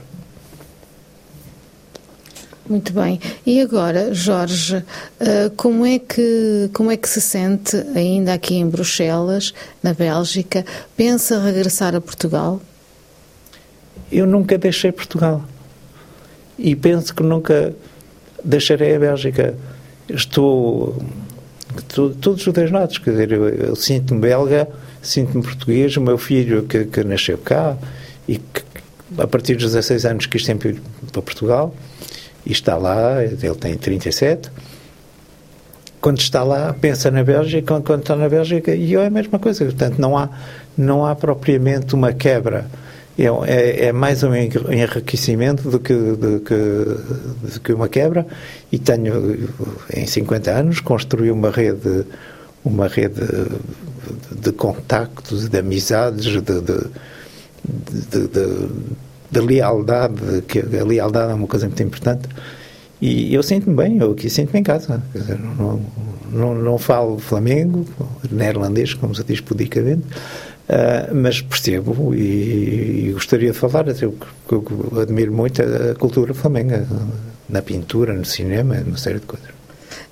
[2.69, 3.19] Muito bem.
[3.47, 4.85] E agora, Jorge,
[5.19, 10.67] eh, como é que como é que se sente ainda aqui em Bruxelas, na Bélgica?
[10.95, 12.61] Pensa regressar a Portugal?
[14.11, 15.43] Eu nunca deixei Portugal.
[16.59, 17.75] E penso que nunca
[18.43, 19.55] deixarei a Bélgica.
[20.09, 20.97] Estou,
[22.21, 24.69] todos os dois lados, quer dizer, eu, eu sinto-me belga,
[25.03, 27.77] sinto-me português, o meu filho que, que nasceu cá
[28.27, 28.63] e que
[29.17, 30.83] a partir dos 16 anos quis sempre ir
[31.13, 31.75] para Portugal
[32.45, 34.51] e está lá, ele tem 37
[36.01, 39.11] quando está lá pensa na Bélgica, quando, quando está na Bélgica e eu é a
[39.11, 40.29] mesma coisa, portanto não há,
[40.77, 42.67] não há propriamente uma quebra
[43.19, 48.27] é, é, é, mais um enriquecimento do que, do, que, do que uma quebra.
[48.71, 49.49] E tenho
[49.93, 52.07] em 50 anos construí uma rede
[52.65, 53.23] uma rede
[54.31, 56.61] de, contactos, de amizades, de, de,
[58.29, 58.69] de,
[59.31, 62.29] de lealdade, que a lealdade é uma coisa muito importante.
[63.01, 65.03] E eu sinto-me bem, eu aqui sinto-me em casa.
[65.15, 65.81] Dizer, não,
[66.33, 67.87] não, não, falo Flamengo,
[68.31, 70.05] neerlandês, como se diz pudicamente,
[70.69, 74.15] Uh, mas percebo e, e, gostaria de falar, eu,
[74.51, 76.87] eu, eu, admiro muito a cultura flamenga,
[77.49, 79.49] na pintura, no cinema, uma série de coisas.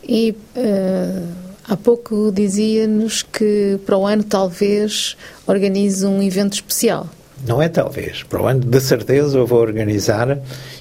[0.03, 1.29] E uh,
[1.69, 5.15] há pouco dizia-nos que para o ano talvez
[5.47, 7.07] organize um evento especial.
[7.47, 8.23] Não é talvez.
[8.23, 10.39] Para o ano, de certeza, eu vou organizar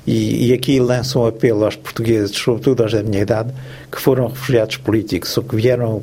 [0.07, 3.53] e, e, aqui lanço um apelo aos portugueses, sobretudo aos da minha idade,
[3.91, 6.01] que foram refugiados políticos ou que vieram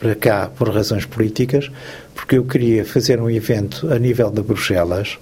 [0.00, 1.70] para cá por razões políticas,
[2.14, 5.18] porque eu queria fazer um evento a nível de Bruxelas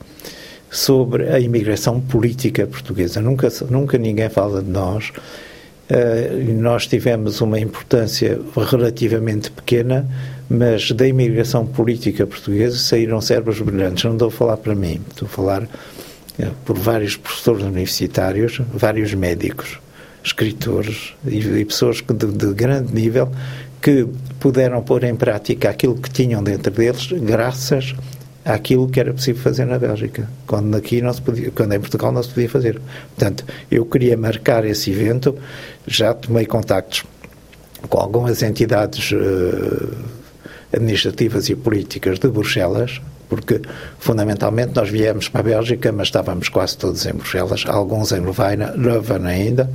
[0.70, 3.20] sobre a imigração política portuguesa.
[3.20, 5.10] Nunca, nunca ninguém fala de nós.
[5.90, 10.08] Uh, nós tivemos uma importância relativamente pequena,
[10.48, 14.04] mas da imigração política portuguesa saíram cérebros brilhantes.
[14.04, 19.12] Não estou a falar para mim, estou a falar uh, por vários professores universitários, vários
[19.14, 19.80] médicos,
[20.22, 23.28] escritores e, e pessoas de, de grande nível
[23.80, 24.06] que
[24.38, 27.94] puderam pôr em prática aquilo que tinham dentro deles, graças
[28.44, 32.12] àquilo que era possível fazer na Bélgica, quando aqui não se podia, quando em Portugal
[32.12, 32.80] não se podia fazer.
[33.16, 35.36] Portanto, eu queria marcar esse evento,
[35.86, 37.04] já tomei contactos
[37.88, 39.96] com algumas entidades uh,
[40.72, 43.60] administrativas e políticas de Bruxelas, porque
[43.98, 48.58] fundamentalmente nós viemos para a Bélgica, mas estávamos quase todos em Bruxelas, alguns em Louvain,
[48.76, 49.70] Leuven ainda,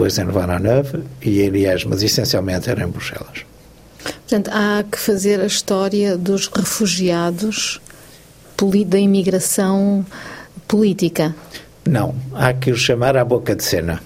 [0.00, 3.44] depois em Louvain-la-Neuve e em Liège, mas essencialmente era em Bruxelas.
[4.02, 7.78] Portanto, há que fazer a história dos refugiados
[8.86, 10.04] da imigração
[10.66, 11.34] política.
[11.86, 14.00] Não, há que os chamar à boca de cena.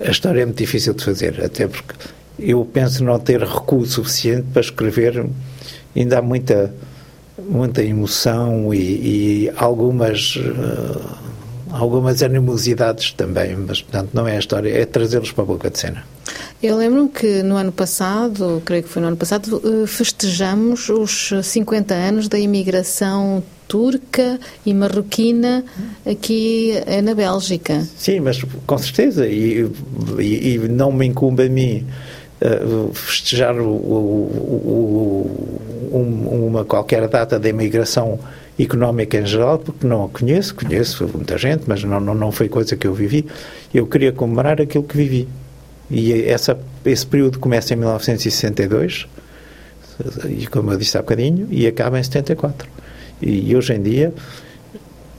[0.00, 1.94] A história é muito difícil de fazer, até porque
[2.38, 5.26] eu penso não ter recuo suficiente para escrever.
[5.96, 6.72] Ainda há muita,
[7.38, 10.36] muita emoção e, e algumas.
[10.36, 11.29] Uh,
[11.72, 15.78] algumas animosidades também, mas portanto não é a história, é trazê-los para a boca de
[15.78, 16.04] cena.
[16.62, 21.32] Eu lembro-me que no ano passado, creio que foi no ano passado, eh, festejamos os
[21.42, 25.64] 50 anos da imigração turca e marroquina
[26.04, 27.86] aqui eh, na Bélgica.
[27.96, 29.70] Sim, mas com certeza, e,
[30.18, 31.86] e, e não me incumbe a mim
[32.42, 34.00] uh, festejar o, o,
[35.92, 38.18] o, um, uma qualquer data da imigração
[38.62, 42.48] económica em geral, porque não a conheço, conheço muita gente, mas não, não, não foi
[42.48, 43.26] coisa que eu vivi.
[43.72, 45.28] Eu queria comemorar aquilo que vivi.
[45.90, 49.08] E essa, esse período começa em 1962,
[50.28, 52.68] e como eu disse há bocadinho, e acaba em 74.
[53.20, 54.14] E hoje em dia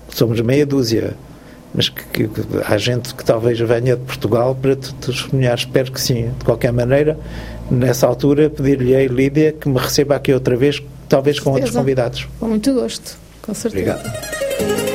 [0.10, 1.14] somos meia dúzia,
[1.74, 6.02] mas que, que, há gente que talvez venha de Portugal para te testemunhar, espero que
[6.02, 6.32] sim.
[6.38, 7.18] De qualquer maneira,
[7.70, 12.28] nessa altura, pedir-lhe a Lídia que me receba aqui outra vez, talvez com outros convidados.
[12.40, 13.18] Com muito gosto.
[13.42, 14.00] Com certeza.
[14.00, 14.91] Obrigado.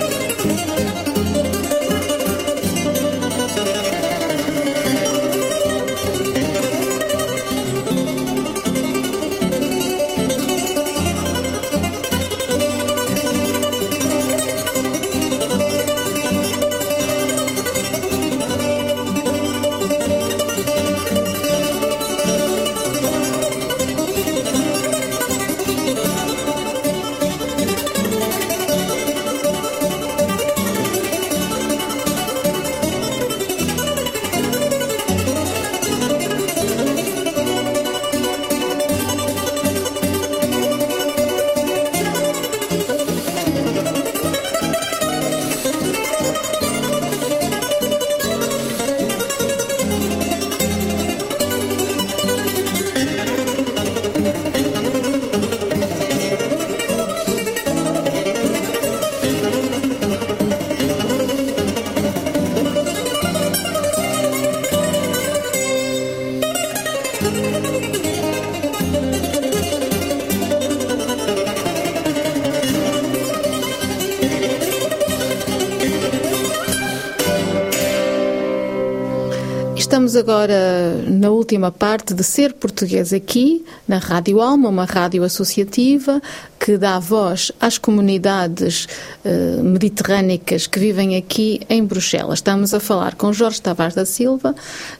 [80.17, 86.23] Agora na última parte de Ser Português aqui, na Rádio Alma, uma rádio associativa
[86.59, 88.89] que dá voz às comunidades
[89.23, 92.39] eh, mediterrânicas que vivem aqui em Bruxelas.
[92.39, 94.55] Estamos a falar com Jorge Tavares da Silva,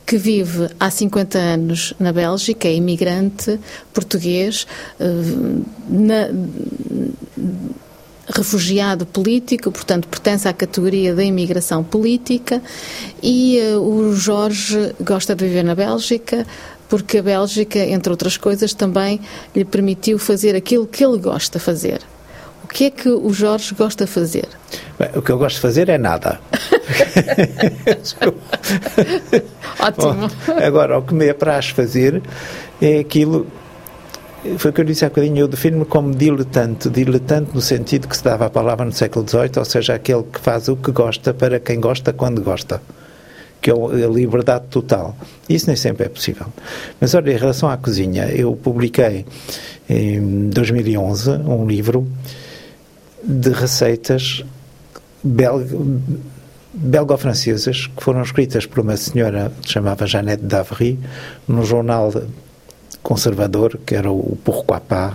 [0.05, 3.59] que vive há 50 anos na Bélgica, é imigrante
[3.95, 4.67] português,
[5.01, 5.07] eh,
[5.89, 6.29] na,
[8.29, 12.61] refugiado político, portanto, pertence à categoria da imigração política,
[13.23, 16.47] e uh, o Jorge gosta de viver na Bélgica,
[16.89, 19.21] porque a Bélgica, entre outras coisas, também
[19.55, 22.01] lhe permitiu fazer aquilo que ele gosta de fazer.
[22.65, 24.49] O que é que o Jorge gosta de fazer?
[24.99, 26.41] Bem, o que eu gosto de fazer é nada.
[29.79, 30.15] Ótimo.
[30.15, 30.29] Bom,
[30.65, 32.21] agora, o que me apraz fazer
[32.83, 33.47] é aquilo
[34.59, 38.17] foi o que eu disse há bocadinho, eu defino-me como diletante, diletante no sentido que
[38.17, 41.33] se dava a palavra no século XVIII, ou seja, aquele que faz o que gosta
[41.35, 42.81] para quem gosta quando gosta.
[43.61, 45.17] que é a liberdade total.
[45.49, 46.47] Isso nem sempre é possível.
[47.01, 49.27] Mas olha, em relação à cozinha, eu publiquei
[49.89, 52.07] em 2011 um livro
[53.25, 54.45] de receitas
[56.73, 60.99] belgo-francesas que foram escritas por uma senhora que se chamava Jeannette Davry
[61.49, 62.13] num jornal
[63.07, 65.15] conservador que era o Pas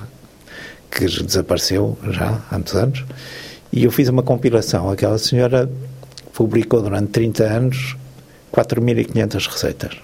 [0.89, 3.03] que desapareceu já há muitos anos.
[3.71, 4.89] E eu fiz uma compilação.
[4.89, 5.69] Aquela senhora
[6.33, 7.97] publicou durante 30 anos
[8.53, 9.97] 4.500 receitas.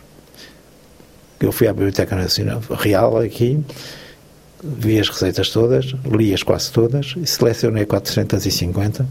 [1.39, 3.63] Eu fui à Biblioteca Nacional Real aqui
[4.63, 9.05] vi as receitas todas li-as quase todas e selecionei 450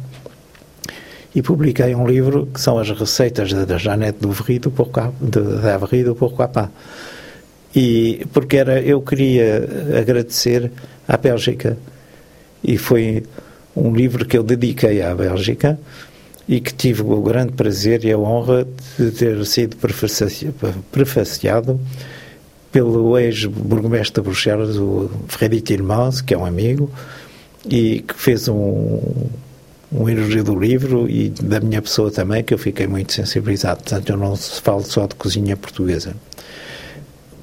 [1.32, 6.02] e publiquei um livro que são as receitas da Jeanette Duvry do Pourquoi, de, de
[6.02, 6.68] do Pourquoi Pas.
[7.76, 9.68] E porque era, eu queria
[10.00, 10.72] agradecer
[11.06, 11.76] à Bélgica
[12.64, 13.22] e foi
[13.76, 15.78] um livro que eu dediquei à Bélgica
[16.48, 18.66] e que tive o grande prazer e a honra
[18.98, 19.76] de ter sido
[20.90, 21.78] prefaciado
[22.72, 26.90] pelo ex-burgomestre de Bruxelas, o Freddy Tilmans, que é um amigo,
[27.68, 29.00] e que fez um,
[29.92, 33.82] um elogio do livro e da minha pessoa também, que eu fiquei muito sensibilizado.
[33.82, 36.14] Portanto, eu não falo só de cozinha portuguesa.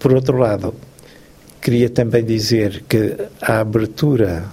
[0.03, 0.75] Por outro lado,
[1.61, 4.43] queria também dizer que a abertura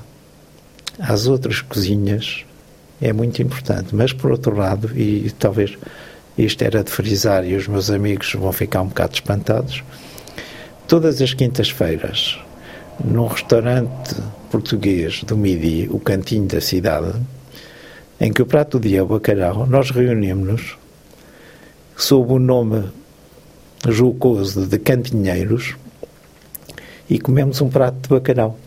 [0.96, 2.44] às outras cozinhas
[3.02, 5.76] é muito importante, mas por outro lado, e talvez
[6.38, 9.82] isto era de frisar e os meus amigos vão ficar um bocado espantados,
[10.86, 12.38] todas as quintas-feiras,
[13.04, 14.14] num restaurante
[14.52, 17.12] português do Midi, o Cantinho da Cidade,
[18.20, 20.78] em que o prato do dia é o bacalhau, nós reunimos-nos
[21.96, 22.99] sob o nome
[23.88, 25.74] jocoso de cantinheiros
[27.08, 28.58] e comemos um prato de bacalhau.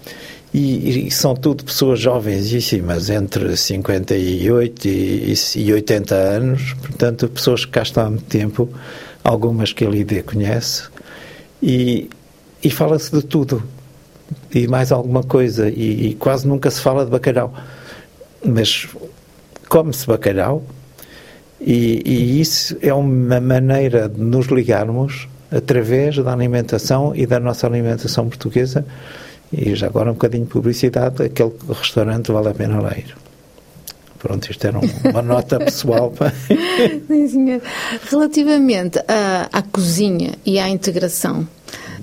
[0.53, 7.71] E, e, são tudo pessoas jovensíssimas, entre 58 e, e 80 anos, portanto, pessoas que
[7.71, 8.69] cá estão há muito tempo,
[9.23, 10.83] algumas que a Lídia conhece,
[11.59, 12.07] e,
[12.63, 13.63] e fala-se de tudo,
[14.53, 17.51] e mais alguma coisa, e, e quase nunca se fala de bacalhau.
[18.45, 18.87] Mas
[19.67, 20.63] come-se bacalhau
[21.65, 27.67] e, e, isso é uma maneira de nos ligarmos através da alimentação e da nossa
[27.67, 28.85] alimentação portuguesa.
[29.51, 33.15] E já agora um bocadinho de publicidade, aquele restaurante vale a pena ler.
[34.17, 36.13] Pronto, isto era uma nota pessoal.
[37.07, 37.61] Sim, senhor.
[38.09, 41.47] Relativamente à, à cozinha e à integração,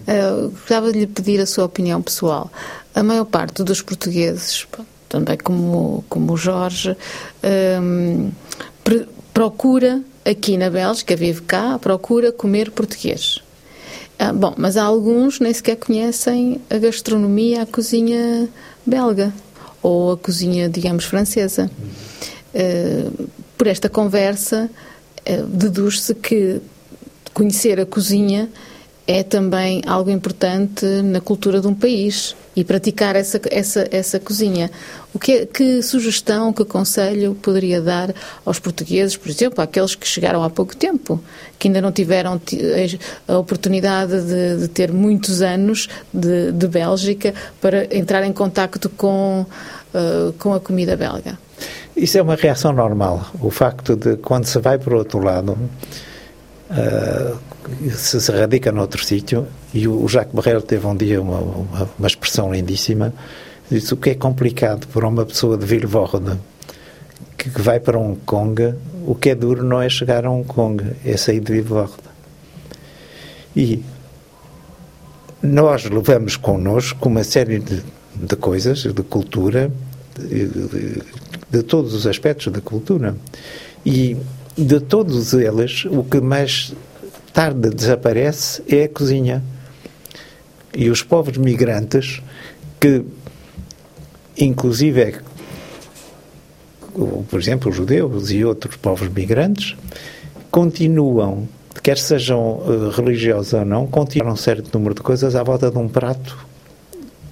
[0.06, 2.52] uh, gostava de lhe pedir a sua opinião pessoal.
[2.94, 4.66] A maior parte dos portugueses,
[5.08, 6.94] também como, como o Jorge,
[7.82, 8.30] um,
[9.40, 13.40] procura aqui na Bélgica, vive cá, procura comer português.
[14.18, 18.50] Ah, bom, mas há alguns nem sequer conhecem a gastronomia, a cozinha
[18.84, 19.32] belga
[19.82, 21.70] ou a cozinha, digamos, francesa.
[22.54, 24.68] Uh, por esta conversa,
[25.26, 26.60] uh, deduz-se que
[27.32, 28.46] conhecer a cozinha
[29.10, 34.70] é também algo importante na cultura de um país e praticar essa, essa, essa cozinha.
[35.12, 38.14] O que, que sugestão, que conselho poderia dar
[38.46, 41.20] aos portugueses, por exemplo, àqueles que chegaram há pouco tempo,
[41.58, 42.40] que ainda não tiveram
[43.26, 49.44] a oportunidade de, de ter muitos anos de, de, Bélgica para entrar em contacto com,
[49.92, 51.36] uh, com a comida belga?
[51.96, 53.26] Isso é uma reação normal.
[53.40, 55.58] O facto de, quando se vai para o outro lado,
[56.70, 57.49] uh,
[57.94, 62.08] se, se radica noutro sítio, e o, Jacques Barreiro teve um dia uma, uma, uma
[62.08, 63.12] expressão lindíssima,
[63.70, 66.38] disse o que é complicado para uma pessoa de Vilvoorde
[67.40, 68.74] que, que vai para Hong Kong,
[69.06, 71.94] o que é duro não é chegar a Hong Kong, é sair de Vilvoorde.
[73.56, 73.82] E
[75.42, 77.82] nós levamos connosco uma série de,
[78.14, 79.72] de coisas, de cultura,
[80.18, 81.02] de, de,
[81.50, 83.16] de todos os aspectos da cultura.
[83.86, 84.18] E
[84.56, 86.74] de todos eles, o que mais
[87.32, 89.42] tarde desaparece é a cozinha.
[90.74, 92.22] E os povos migrantes,
[92.78, 93.04] que
[94.38, 95.20] inclusive, é,
[97.28, 99.76] por exemplo, os judeus e outros povos migrantes,
[100.50, 101.48] continuam,
[101.82, 105.78] quer sejam uh, religiosos ou não, continuam um certo número de coisas à volta de
[105.78, 106.46] um prato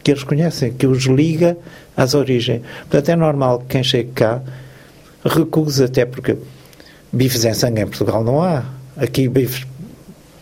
[0.02, 1.56] que eles conhecem, que os liga
[1.96, 2.62] às origens.
[2.80, 4.40] Portanto, é normal que quem chegue cá
[5.24, 6.36] recuse, até porque
[7.12, 8.64] bifes em sangue em Portugal não há.
[8.96, 9.66] Aqui bifes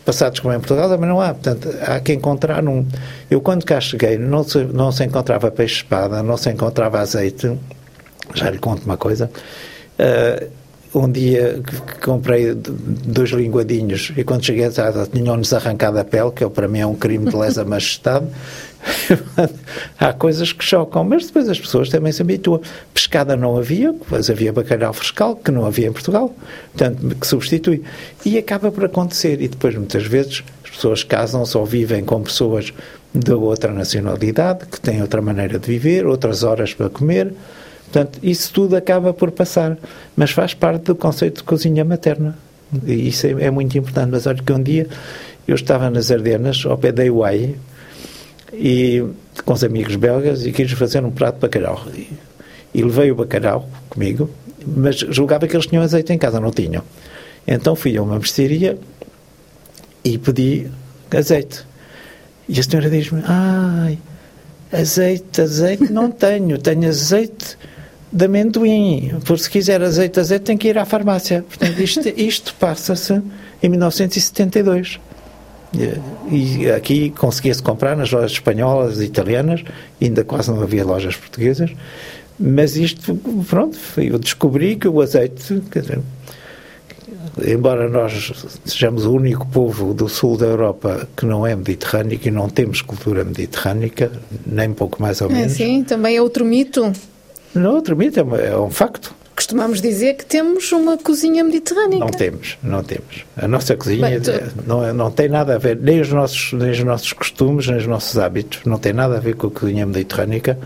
[0.06, 1.34] passados como em Portugal também não há.
[1.34, 2.86] Portanto, há que encontrar um.
[3.28, 7.58] Eu, quando cá cheguei, não se, não se encontrava peixe-espada, não se encontrava azeite.
[8.32, 9.28] Já lhe conto uma coisa.
[9.98, 10.48] Uh,
[10.94, 11.60] um dia
[12.02, 14.66] comprei dois linguadinhos e quando cheguei
[15.12, 18.26] tinham-nos arrancado a pele, que para mim é um crime de lesa majestade.
[19.98, 22.60] Há coisas que chocam, mas depois as pessoas também se habituam.
[22.94, 26.34] Pescada não havia, mas havia bacalhau fiscal, que não havia em Portugal,
[26.72, 27.82] portanto, que substitui.
[28.24, 29.40] E acaba por acontecer.
[29.40, 32.72] E depois, muitas vezes, as pessoas casam-se ou vivem com pessoas
[33.14, 37.32] de outra nacionalidade, que têm outra maneira de viver, outras horas para comer.
[37.84, 39.78] Portanto, isso tudo acaba por passar,
[40.16, 42.36] mas faz parte do conceito de cozinha materna.
[42.84, 44.10] E isso é, é muito importante.
[44.10, 44.86] Mas olha que um dia
[45.46, 47.54] eu estava nas Ardenas, ao pé da Iwai,
[48.56, 49.04] e
[49.44, 51.86] com os amigos belgas, e quis fazer um prato de bacalhau.
[51.94, 52.08] E,
[52.74, 54.30] e levei o bacalhau comigo,
[54.66, 56.82] mas julgava que eles tinham azeite em casa, não tinham.
[57.46, 58.78] Então fui a uma mercearia
[60.04, 60.66] e pedi
[61.14, 61.64] azeite.
[62.48, 63.98] E a senhora diz-me: Ai,
[64.72, 67.56] azeite, azeite não tenho, tenho azeite
[68.12, 69.20] de amendoim.
[69.24, 71.44] Por se quiser azeite, azeite, tem que ir à farmácia.
[71.48, 73.22] Portanto, isto, isto passa-se
[73.62, 75.00] em 1972.
[76.30, 79.62] E aqui conseguia-se comprar nas lojas espanholas e italianas,
[80.00, 81.70] ainda quase não havia lojas portuguesas,
[82.38, 83.14] mas isto,
[83.48, 86.00] pronto, eu descobri que o azeite, dizer,
[87.46, 88.32] embora nós
[88.64, 92.82] sejamos o único povo do sul da Europa que não é mediterrâneo e não temos
[92.82, 94.10] cultura mediterrânica,
[94.46, 95.52] nem pouco mais ou menos.
[95.52, 96.92] É, sim, também é outro mito.
[97.54, 99.14] Não, outro mito, é, é um facto.
[99.36, 101.98] Costumamos dizer que temos uma cozinha mediterrânea.
[101.98, 103.26] Não temos, não temos.
[103.36, 104.32] A nossa cozinha Bem, tu...
[104.66, 107.86] não, não tem nada a ver, nem os, nossos, nem os nossos costumes, nem os
[107.86, 110.58] nossos hábitos, não tem nada a ver com a cozinha mediterrânica.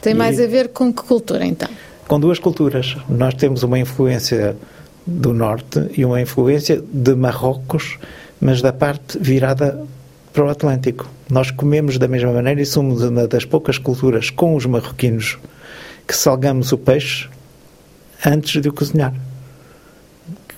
[0.00, 0.16] Tem e...
[0.16, 1.68] mais a ver com que cultura, então?
[2.08, 2.96] Com duas culturas.
[3.10, 4.56] Nós temos uma influência
[5.06, 7.98] do norte e uma influência de Marrocos,
[8.40, 9.84] mas da parte virada
[10.32, 11.06] para o Atlântico.
[11.30, 15.38] Nós comemos da mesma maneira e somos uma das poucas culturas com os marroquinos
[16.08, 17.28] que salgamos o peixe
[18.24, 19.12] antes de o cozinhar,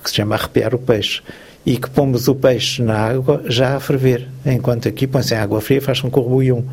[0.03, 1.21] que se chama arrepiar o peixe.
[1.65, 5.59] E que pomos o peixe na água já a ferver, enquanto aqui põe-se em água
[5.59, 6.63] fria faz um corbuium.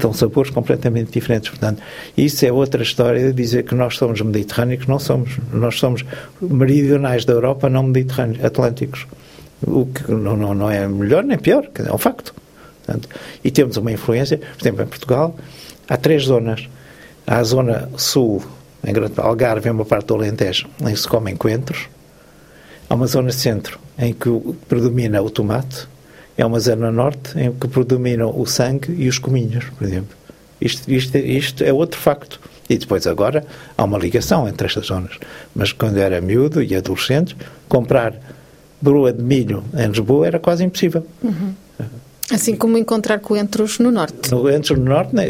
[0.00, 1.50] São sabores completamente diferentes.
[1.50, 1.82] Portanto,
[2.16, 5.36] isso é outra história de dizer que nós somos mediterrâneos, não somos.
[5.52, 6.02] Nós somos
[6.40, 9.06] meridionais da Europa, não mediterrâneos, atlânticos.
[9.66, 12.34] O que não, não, não é melhor nem pior, é um facto.
[12.86, 13.06] Portanto,
[13.44, 15.36] e temos uma influência, por exemplo, em Portugal,
[15.86, 16.66] há três zonas.
[17.26, 18.42] Há a zona sul
[18.84, 21.88] em Grande Algarve é uma parte do Alentejo em que se comem coentros.
[22.88, 24.30] Há uma zona centro em que
[24.68, 25.88] predomina o tomate.
[26.36, 30.16] É uma zona norte em que predominam o sangue e os cominhos, por exemplo.
[30.60, 32.40] Isto, isto, isto é outro facto.
[32.70, 33.44] E depois agora
[33.76, 35.18] há uma ligação entre estas zonas.
[35.54, 37.36] Mas quando era miúdo e adolescente,
[37.68, 38.14] comprar
[38.80, 41.04] broa de milho em Lisboa era quase impossível.
[41.22, 41.54] Uhum.
[42.30, 44.28] Assim como encontrar coentros no norte.
[44.28, 45.24] Coentros no norte, né?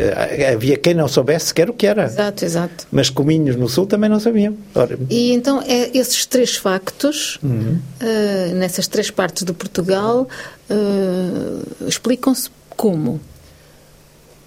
[0.53, 2.05] havia quem não soubesse sequer o que era.
[2.05, 2.87] Exato, exato.
[2.91, 4.57] Mas cominhos no sul também não sabiam.
[4.75, 4.99] Ora...
[5.09, 7.79] E então, é, esses três factos, uhum.
[8.03, 10.29] uh, nessas três partes de Portugal,
[10.69, 13.21] uh, explicam-se como?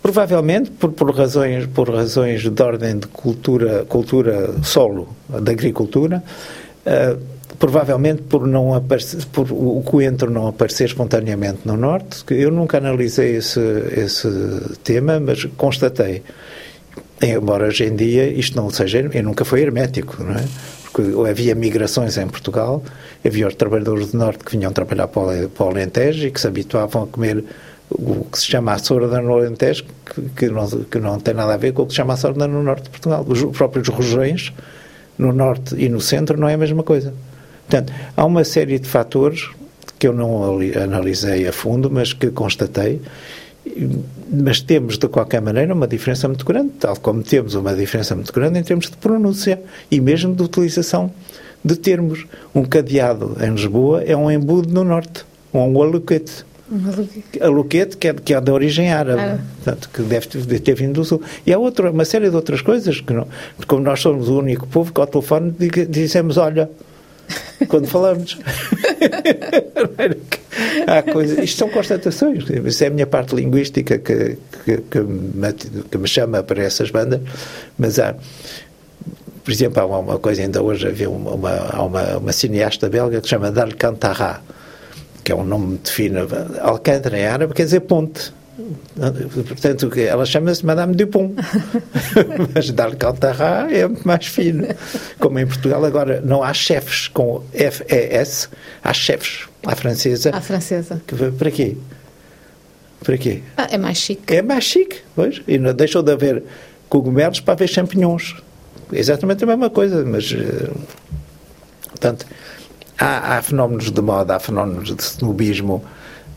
[0.02, 6.22] Provavelmente por, por, razões, por razões de ordem de cultura, cultura solo, da agricultura,
[6.86, 7.32] uh,
[7.62, 12.26] provavelmente por não aparecer, por o coentro não aparecer espontaneamente no norte.
[12.32, 13.59] Eu nunca analisei esse,
[13.95, 14.28] esse
[14.84, 16.24] tema, mas constatei.
[17.22, 20.43] Embora hoje em dia isto não seja, eu nunca foi hermético, não é?
[20.91, 22.84] Porque havia migrações em Portugal,
[23.24, 26.41] havia os trabalhadores do norte que vinham trabalhar para o, para o Alentejo e que
[26.41, 27.45] se habituavam a comer
[27.91, 31.53] o que se chama a sorda no Alentejo, que, que, não, que não tem nada
[31.53, 33.24] a ver com o que se chama a sorda no norte de Portugal.
[33.28, 34.51] Os próprios rojões,
[35.16, 37.14] no norte e no centro, não é a mesma coisa.
[37.72, 39.49] Portanto, há uma série de fatores
[39.97, 42.99] que eu não analisei a fundo, mas que constatei.
[44.30, 48.34] Mas temos, de qualquer maneira, uma diferença muito grande, tal como temos uma diferença muito
[48.34, 51.13] grande em termos de pronúncia e mesmo de utilização
[51.63, 52.26] de termos.
[52.53, 56.43] Um cadeado em Lisboa é um embudo no norte, ou um aluquete.
[56.69, 59.39] Um aluquete, que é, que é de origem árabe, ah.
[59.63, 61.22] portanto, que deve ter, ter, vindo do sul.
[61.45, 63.28] E há outra, uma série de outras coisas, que não,
[63.65, 65.53] como nós somos o único povo que ao telefone
[65.88, 66.69] dizemos, olha,
[67.68, 68.38] quando falamos.
[70.88, 72.44] Há coisas, isto são constatações.
[72.66, 76.92] Isso é a minha parte linguística que, que, que, me, que me chama para essas
[76.92, 77.22] bandas,
[77.78, 78.16] mas há.
[79.44, 83.24] Por exemplo, há uma, coisa, ainda hoje havia uma, uma, uma, uma cineasta belga que
[83.24, 84.40] se chama D'Alcantara,
[85.24, 86.28] que é um nome muito fino.
[86.62, 88.32] Alcântara em árabe quer dizer ponte.
[89.47, 91.36] Portanto, ela chama-se Madame Dupont.
[92.54, 94.68] Mas D'Alcantara é muito mais fino.
[95.20, 98.49] Como em Portugal agora não há chefes com F-E-S,
[98.84, 100.32] há chefes à francesa.
[100.34, 101.02] À francesa.
[101.08, 101.78] Que, para quê?
[103.04, 103.41] Para quê?
[103.58, 104.34] Ah, é mais chique.
[104.34, 105.41] É mais chique, pois.
[105.47, 106.43] E não deixou de haver
[106.89, 108.36] cogumelos para haver champignons.
[108.91, 110.32] Exatamente a mesma coisa, mas...
[110.32, 110.72] Uh,
[112.02, 112.26] Portanto,
[112.97, 115.84] há, há fenómenos de moda, há fenómenos de snobismo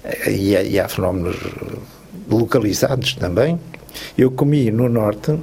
[0.05, 1.37] eh, e há, e há fenómenos
[2.29, 3.59] localizados também.
[4.17, 5.39] Eu comi no Norte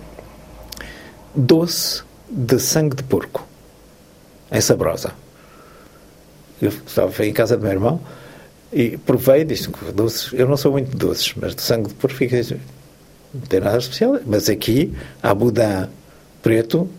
[1.35, 3.47] doce de sangue de porco,
[4.51, 5.13] em Sabrosa.
[6.61, 7.99] Eu estava em casa do meu irmão
[8.71, 12.43] e provei, disse doces, eu não sou muito doces, mas de sangue de porco fiquei
[13.33, 14.19] não tem nada especial.
[14.25, 15.89] Mas aqui há budã
[16.41, 16.89] preto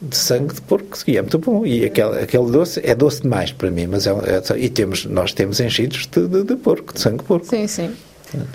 [0.00, 1.66] de sangue de porco, e é muito bom.
[1.66, 5.32] E aquele, aquele doce é doce demais para mim, mas é, é e temos, nós
[5.32, 7.46] temos enchidos de, de, de porco, de sangue de porco.
[7.46, 7.94] Sim, sim.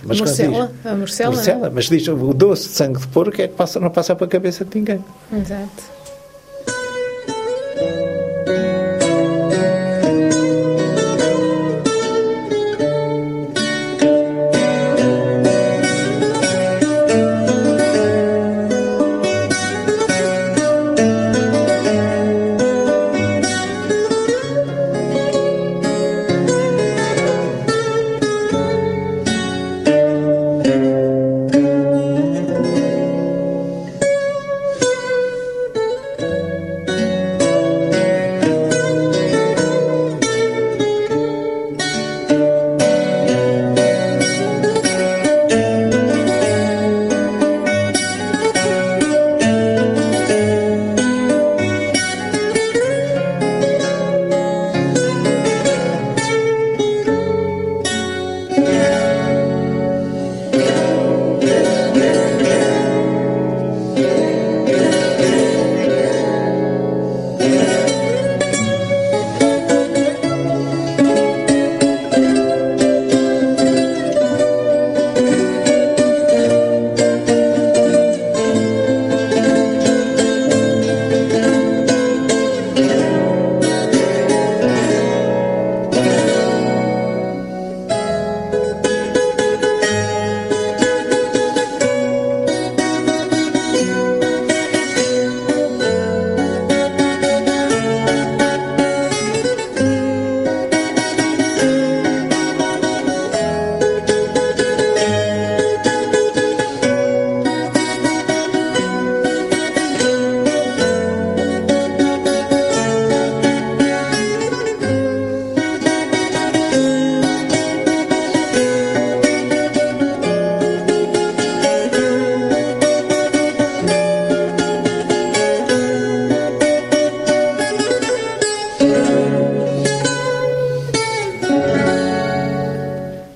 [0.04, 1.36] Mas Morcela, diz- a morcela, né?
[1.36, 4.26] morcela, mas diz o doce de sangue de porco é que passa, não passa para
[4.26, 5.04] a cabeça de ninguém.
[5.34, 5.95] Exato.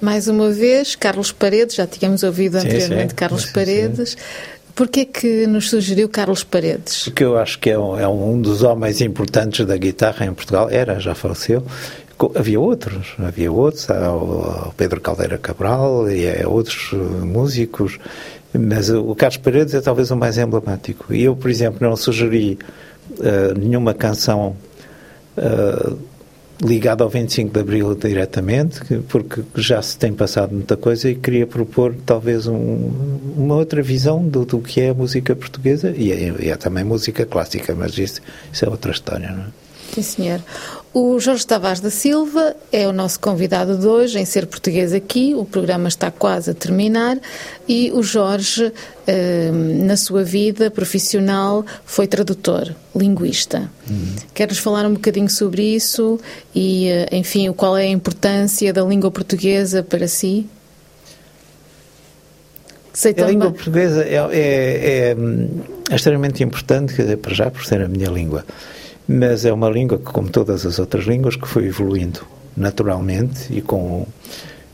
[0.10, 3.16] Mais uma vez, Carlos Paredes, já tínhamos ouvido Sim, anteriormente sim.
[3.16, 3.54] Carlos Sim.
[3.54, 4.18] Paredes.
[4.74, 7.04] Porquê que nos sugeriu Carlos Paredes?
[7.04, 10.68] Porque eu acho que é um, é um dos homens importantes da guitarra em Portugal.
[10.68, 11.64] Era, já faleceu.
[12.34, 18.00] Havia outros, havia outros, o Pedro Caldeira Cabral e há outros eh, músicos,
[18.52, 21.14] mas o Carlos Paredes é talvez o mais emblemático.
[21.14, 22.58] E eu, por exemplo, não sugeri
[23.22, 24.56] eh, nenhuma canção
[25.38, 25.94] eh,
[26.62, 31.16] ligada ao 25 de Abril diretamente, que- porque já se tem passado muita coisa e
[31.16, 32.92] queria propor talvez um-
[33.38, 37.26] uma outra visão do, do que é a música portuguesa e é, é também música
[37.26, 39.48] clássica, mas isso, isso é outra história, não é?
[39.94, 40.40] Sim, senhor.
[40.92, 45.36] O Jorge Tavares da Silva é o nosso convidado de hoje em Ser Português aqui.
[45.36, 47.20] O programa está quase a terminar
[47.68, 48.74] e o Jorge,
[49.06, 53.70] eh, na sua vida profissional, foi tradutor, linguista.
[54.34, 56.20] Quer-nos falar um bocadinho sobre isso
[56.56, 60.48] e, eh, enfim, qual é a importância da língua portuguesa para si?
[62.92, 65.16] Sei A também- língua portuguesa é, é- é,
[65.92, 68.44] é extremamente importante, quer dizer, para já por ser a minha língua,
[69.12, 72.20] mas é uma língua que, como todas as outras línguas, que foi evoluindo
[72.56, 74.06] naturalmente e com,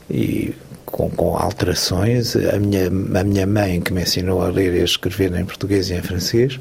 [0.10, 0.54] e
[0.86, 2.36] com, com alterações.
[2.36, 5.90] A minha, a minha mãe, que me ensinou a ler e a escrever em português
[5.90, 6.60] e em francês,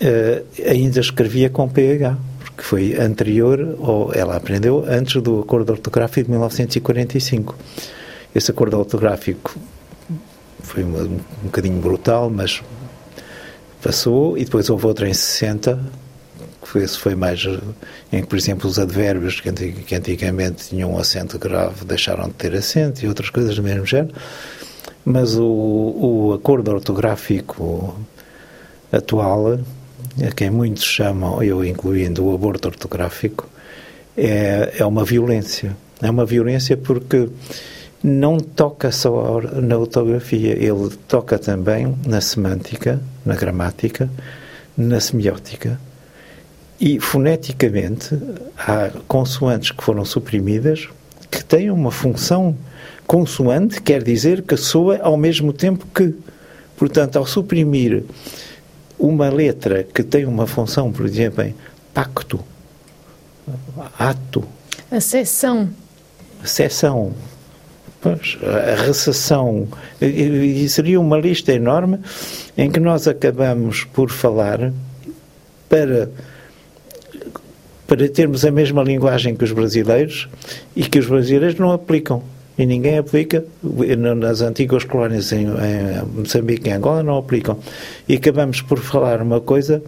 [0.00, 6.24] eh, ainda escrevia com PH, porque foi anterior, ou ela aprendeu antes do acordo ortográfico
[6.24, 7.54] de 1945.
[8.34, 9.54] Esse acordo ortográfico
[10.60, 12.62] foi uma- um bocadinho brutal, mas
[13.82, 16.05] passou, e depois houve outra em 60, que foi,
[16.78, 17.42] esse foi mais
[18.12, 22.28] em que, por exemplo, os advérbios que, antig- que antigamente tinham um acento grave deixaram
[22.28, 24.14] de ter acento e outras coisas do mesmo género.
[25.04, 27.96] Mas o, o acordo ortográfico
[28.90, 29.58] atual,
[30.26, 33.48] a quem muitos chamam, eu incluindo o aborto ortográfico,
[34.16, 35.76] é, é uma violência.
[36.02, 37.28] É uma violência porque
[38.02, 44.10] não toca só na ortografia, ele toca também na semântica, na gramática,
[44.76, 45.80] na semiótica
[46.78, 48.18] E foneticamente
[48.56, 50.88] há consoantes que foram suprimidas
[51.30, 52.56] que têm uma função
[53.06, 56.14] consoante, quer dizer que soa ao mesmo tempo que.
[56.76, 58.04] Portanto, ao suprimir
[58.98, 61.54] uma letra que tem uma função, por exemplo, em
[61.94, 62.40] pacto,
[63.98, 64.44] ato,
[64.90, 65.70] A seção.
[66.44, 67.14] seção,
[68.00, 69.68] pois, a recessão,
[70.00, 71.98] e, e seria uma lista enorme
[72.56, 74.72] em que nós acabamos por falar
[75.68, 76.10] para
[77.86, 80.28] para termos a mesma linguagem que os brasileiros
[80.74, 82.22] e que os brasileiros não aplicam.
[82.58, 87.58] E ninguém aplica, nas antigas colónias em, em Moçambique e Angola não aplicam.
[88.08, 89.82] E acabamos por falar uma coisa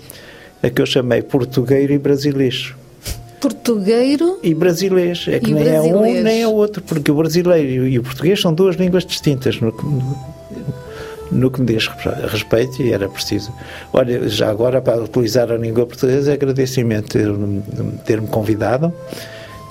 [0.63, 2.75] a que eu chamei portugueiro e brasilês
[3.41, 4.39] Portugueiro.
[4.43, 5.27] e brasilês.
[5.29, 8.53] É que nem é um nem é outro, porque o brasileiro e o português são
[8.53, 10.19] duas línguas distintas no, no,
[11.31, 13.53] no que me diz respe- respeito e era preciso.
[13.93, 17.63] Olha, já agora para utilizar a língua portuguesa, agradeço imenso ter-me
[18.05, 18.93] ter convidado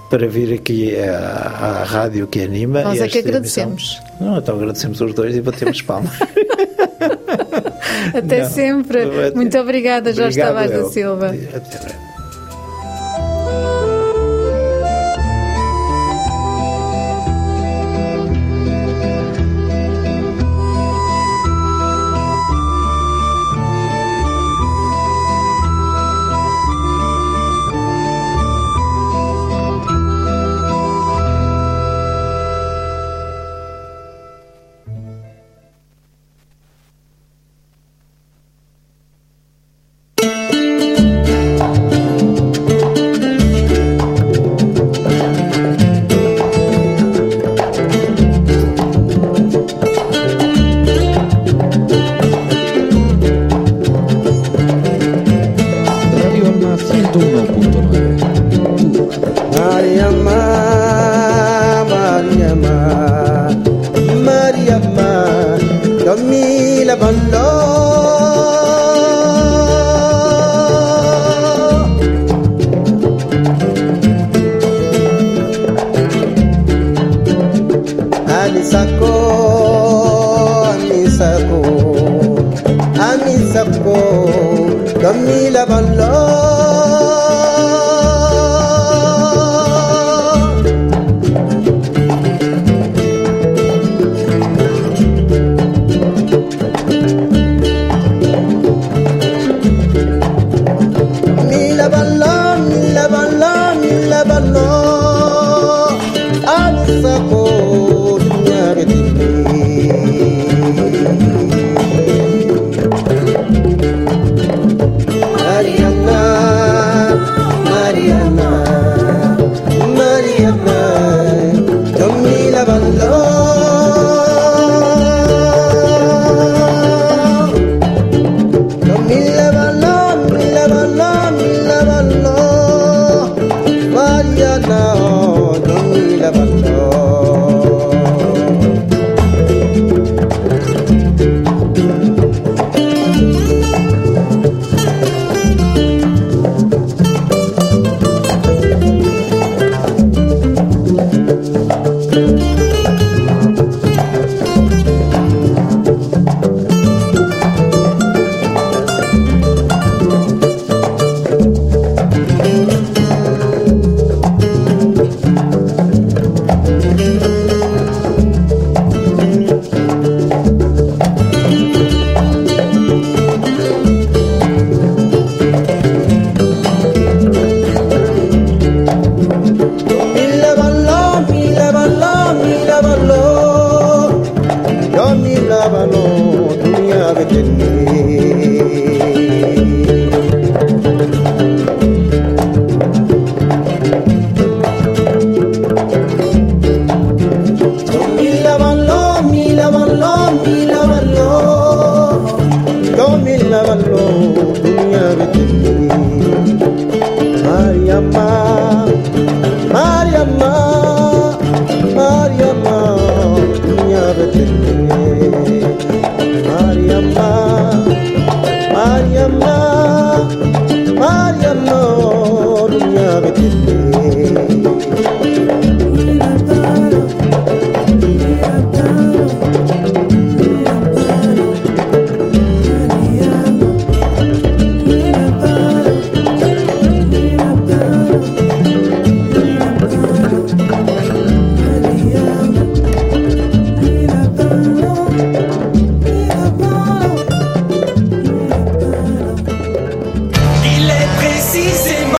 [0.09, 2.81] para vir aqui à, à rádio que anima.
[2.83, 3.63] Nós é que esta emissão.
[3.63, 4.01] agradecemos.
[4.21, 6.13] Não, então agradecemos os dois e batemos palmas.
[8.13, 8.49] Até Não.
[8.49, 9.03] sempre.
[9.03, 10.85] Até- Muito obrigada, Jorge Tavares da.
[10.89, 11.27] Silva.
[11.27, 12.06] Até breve.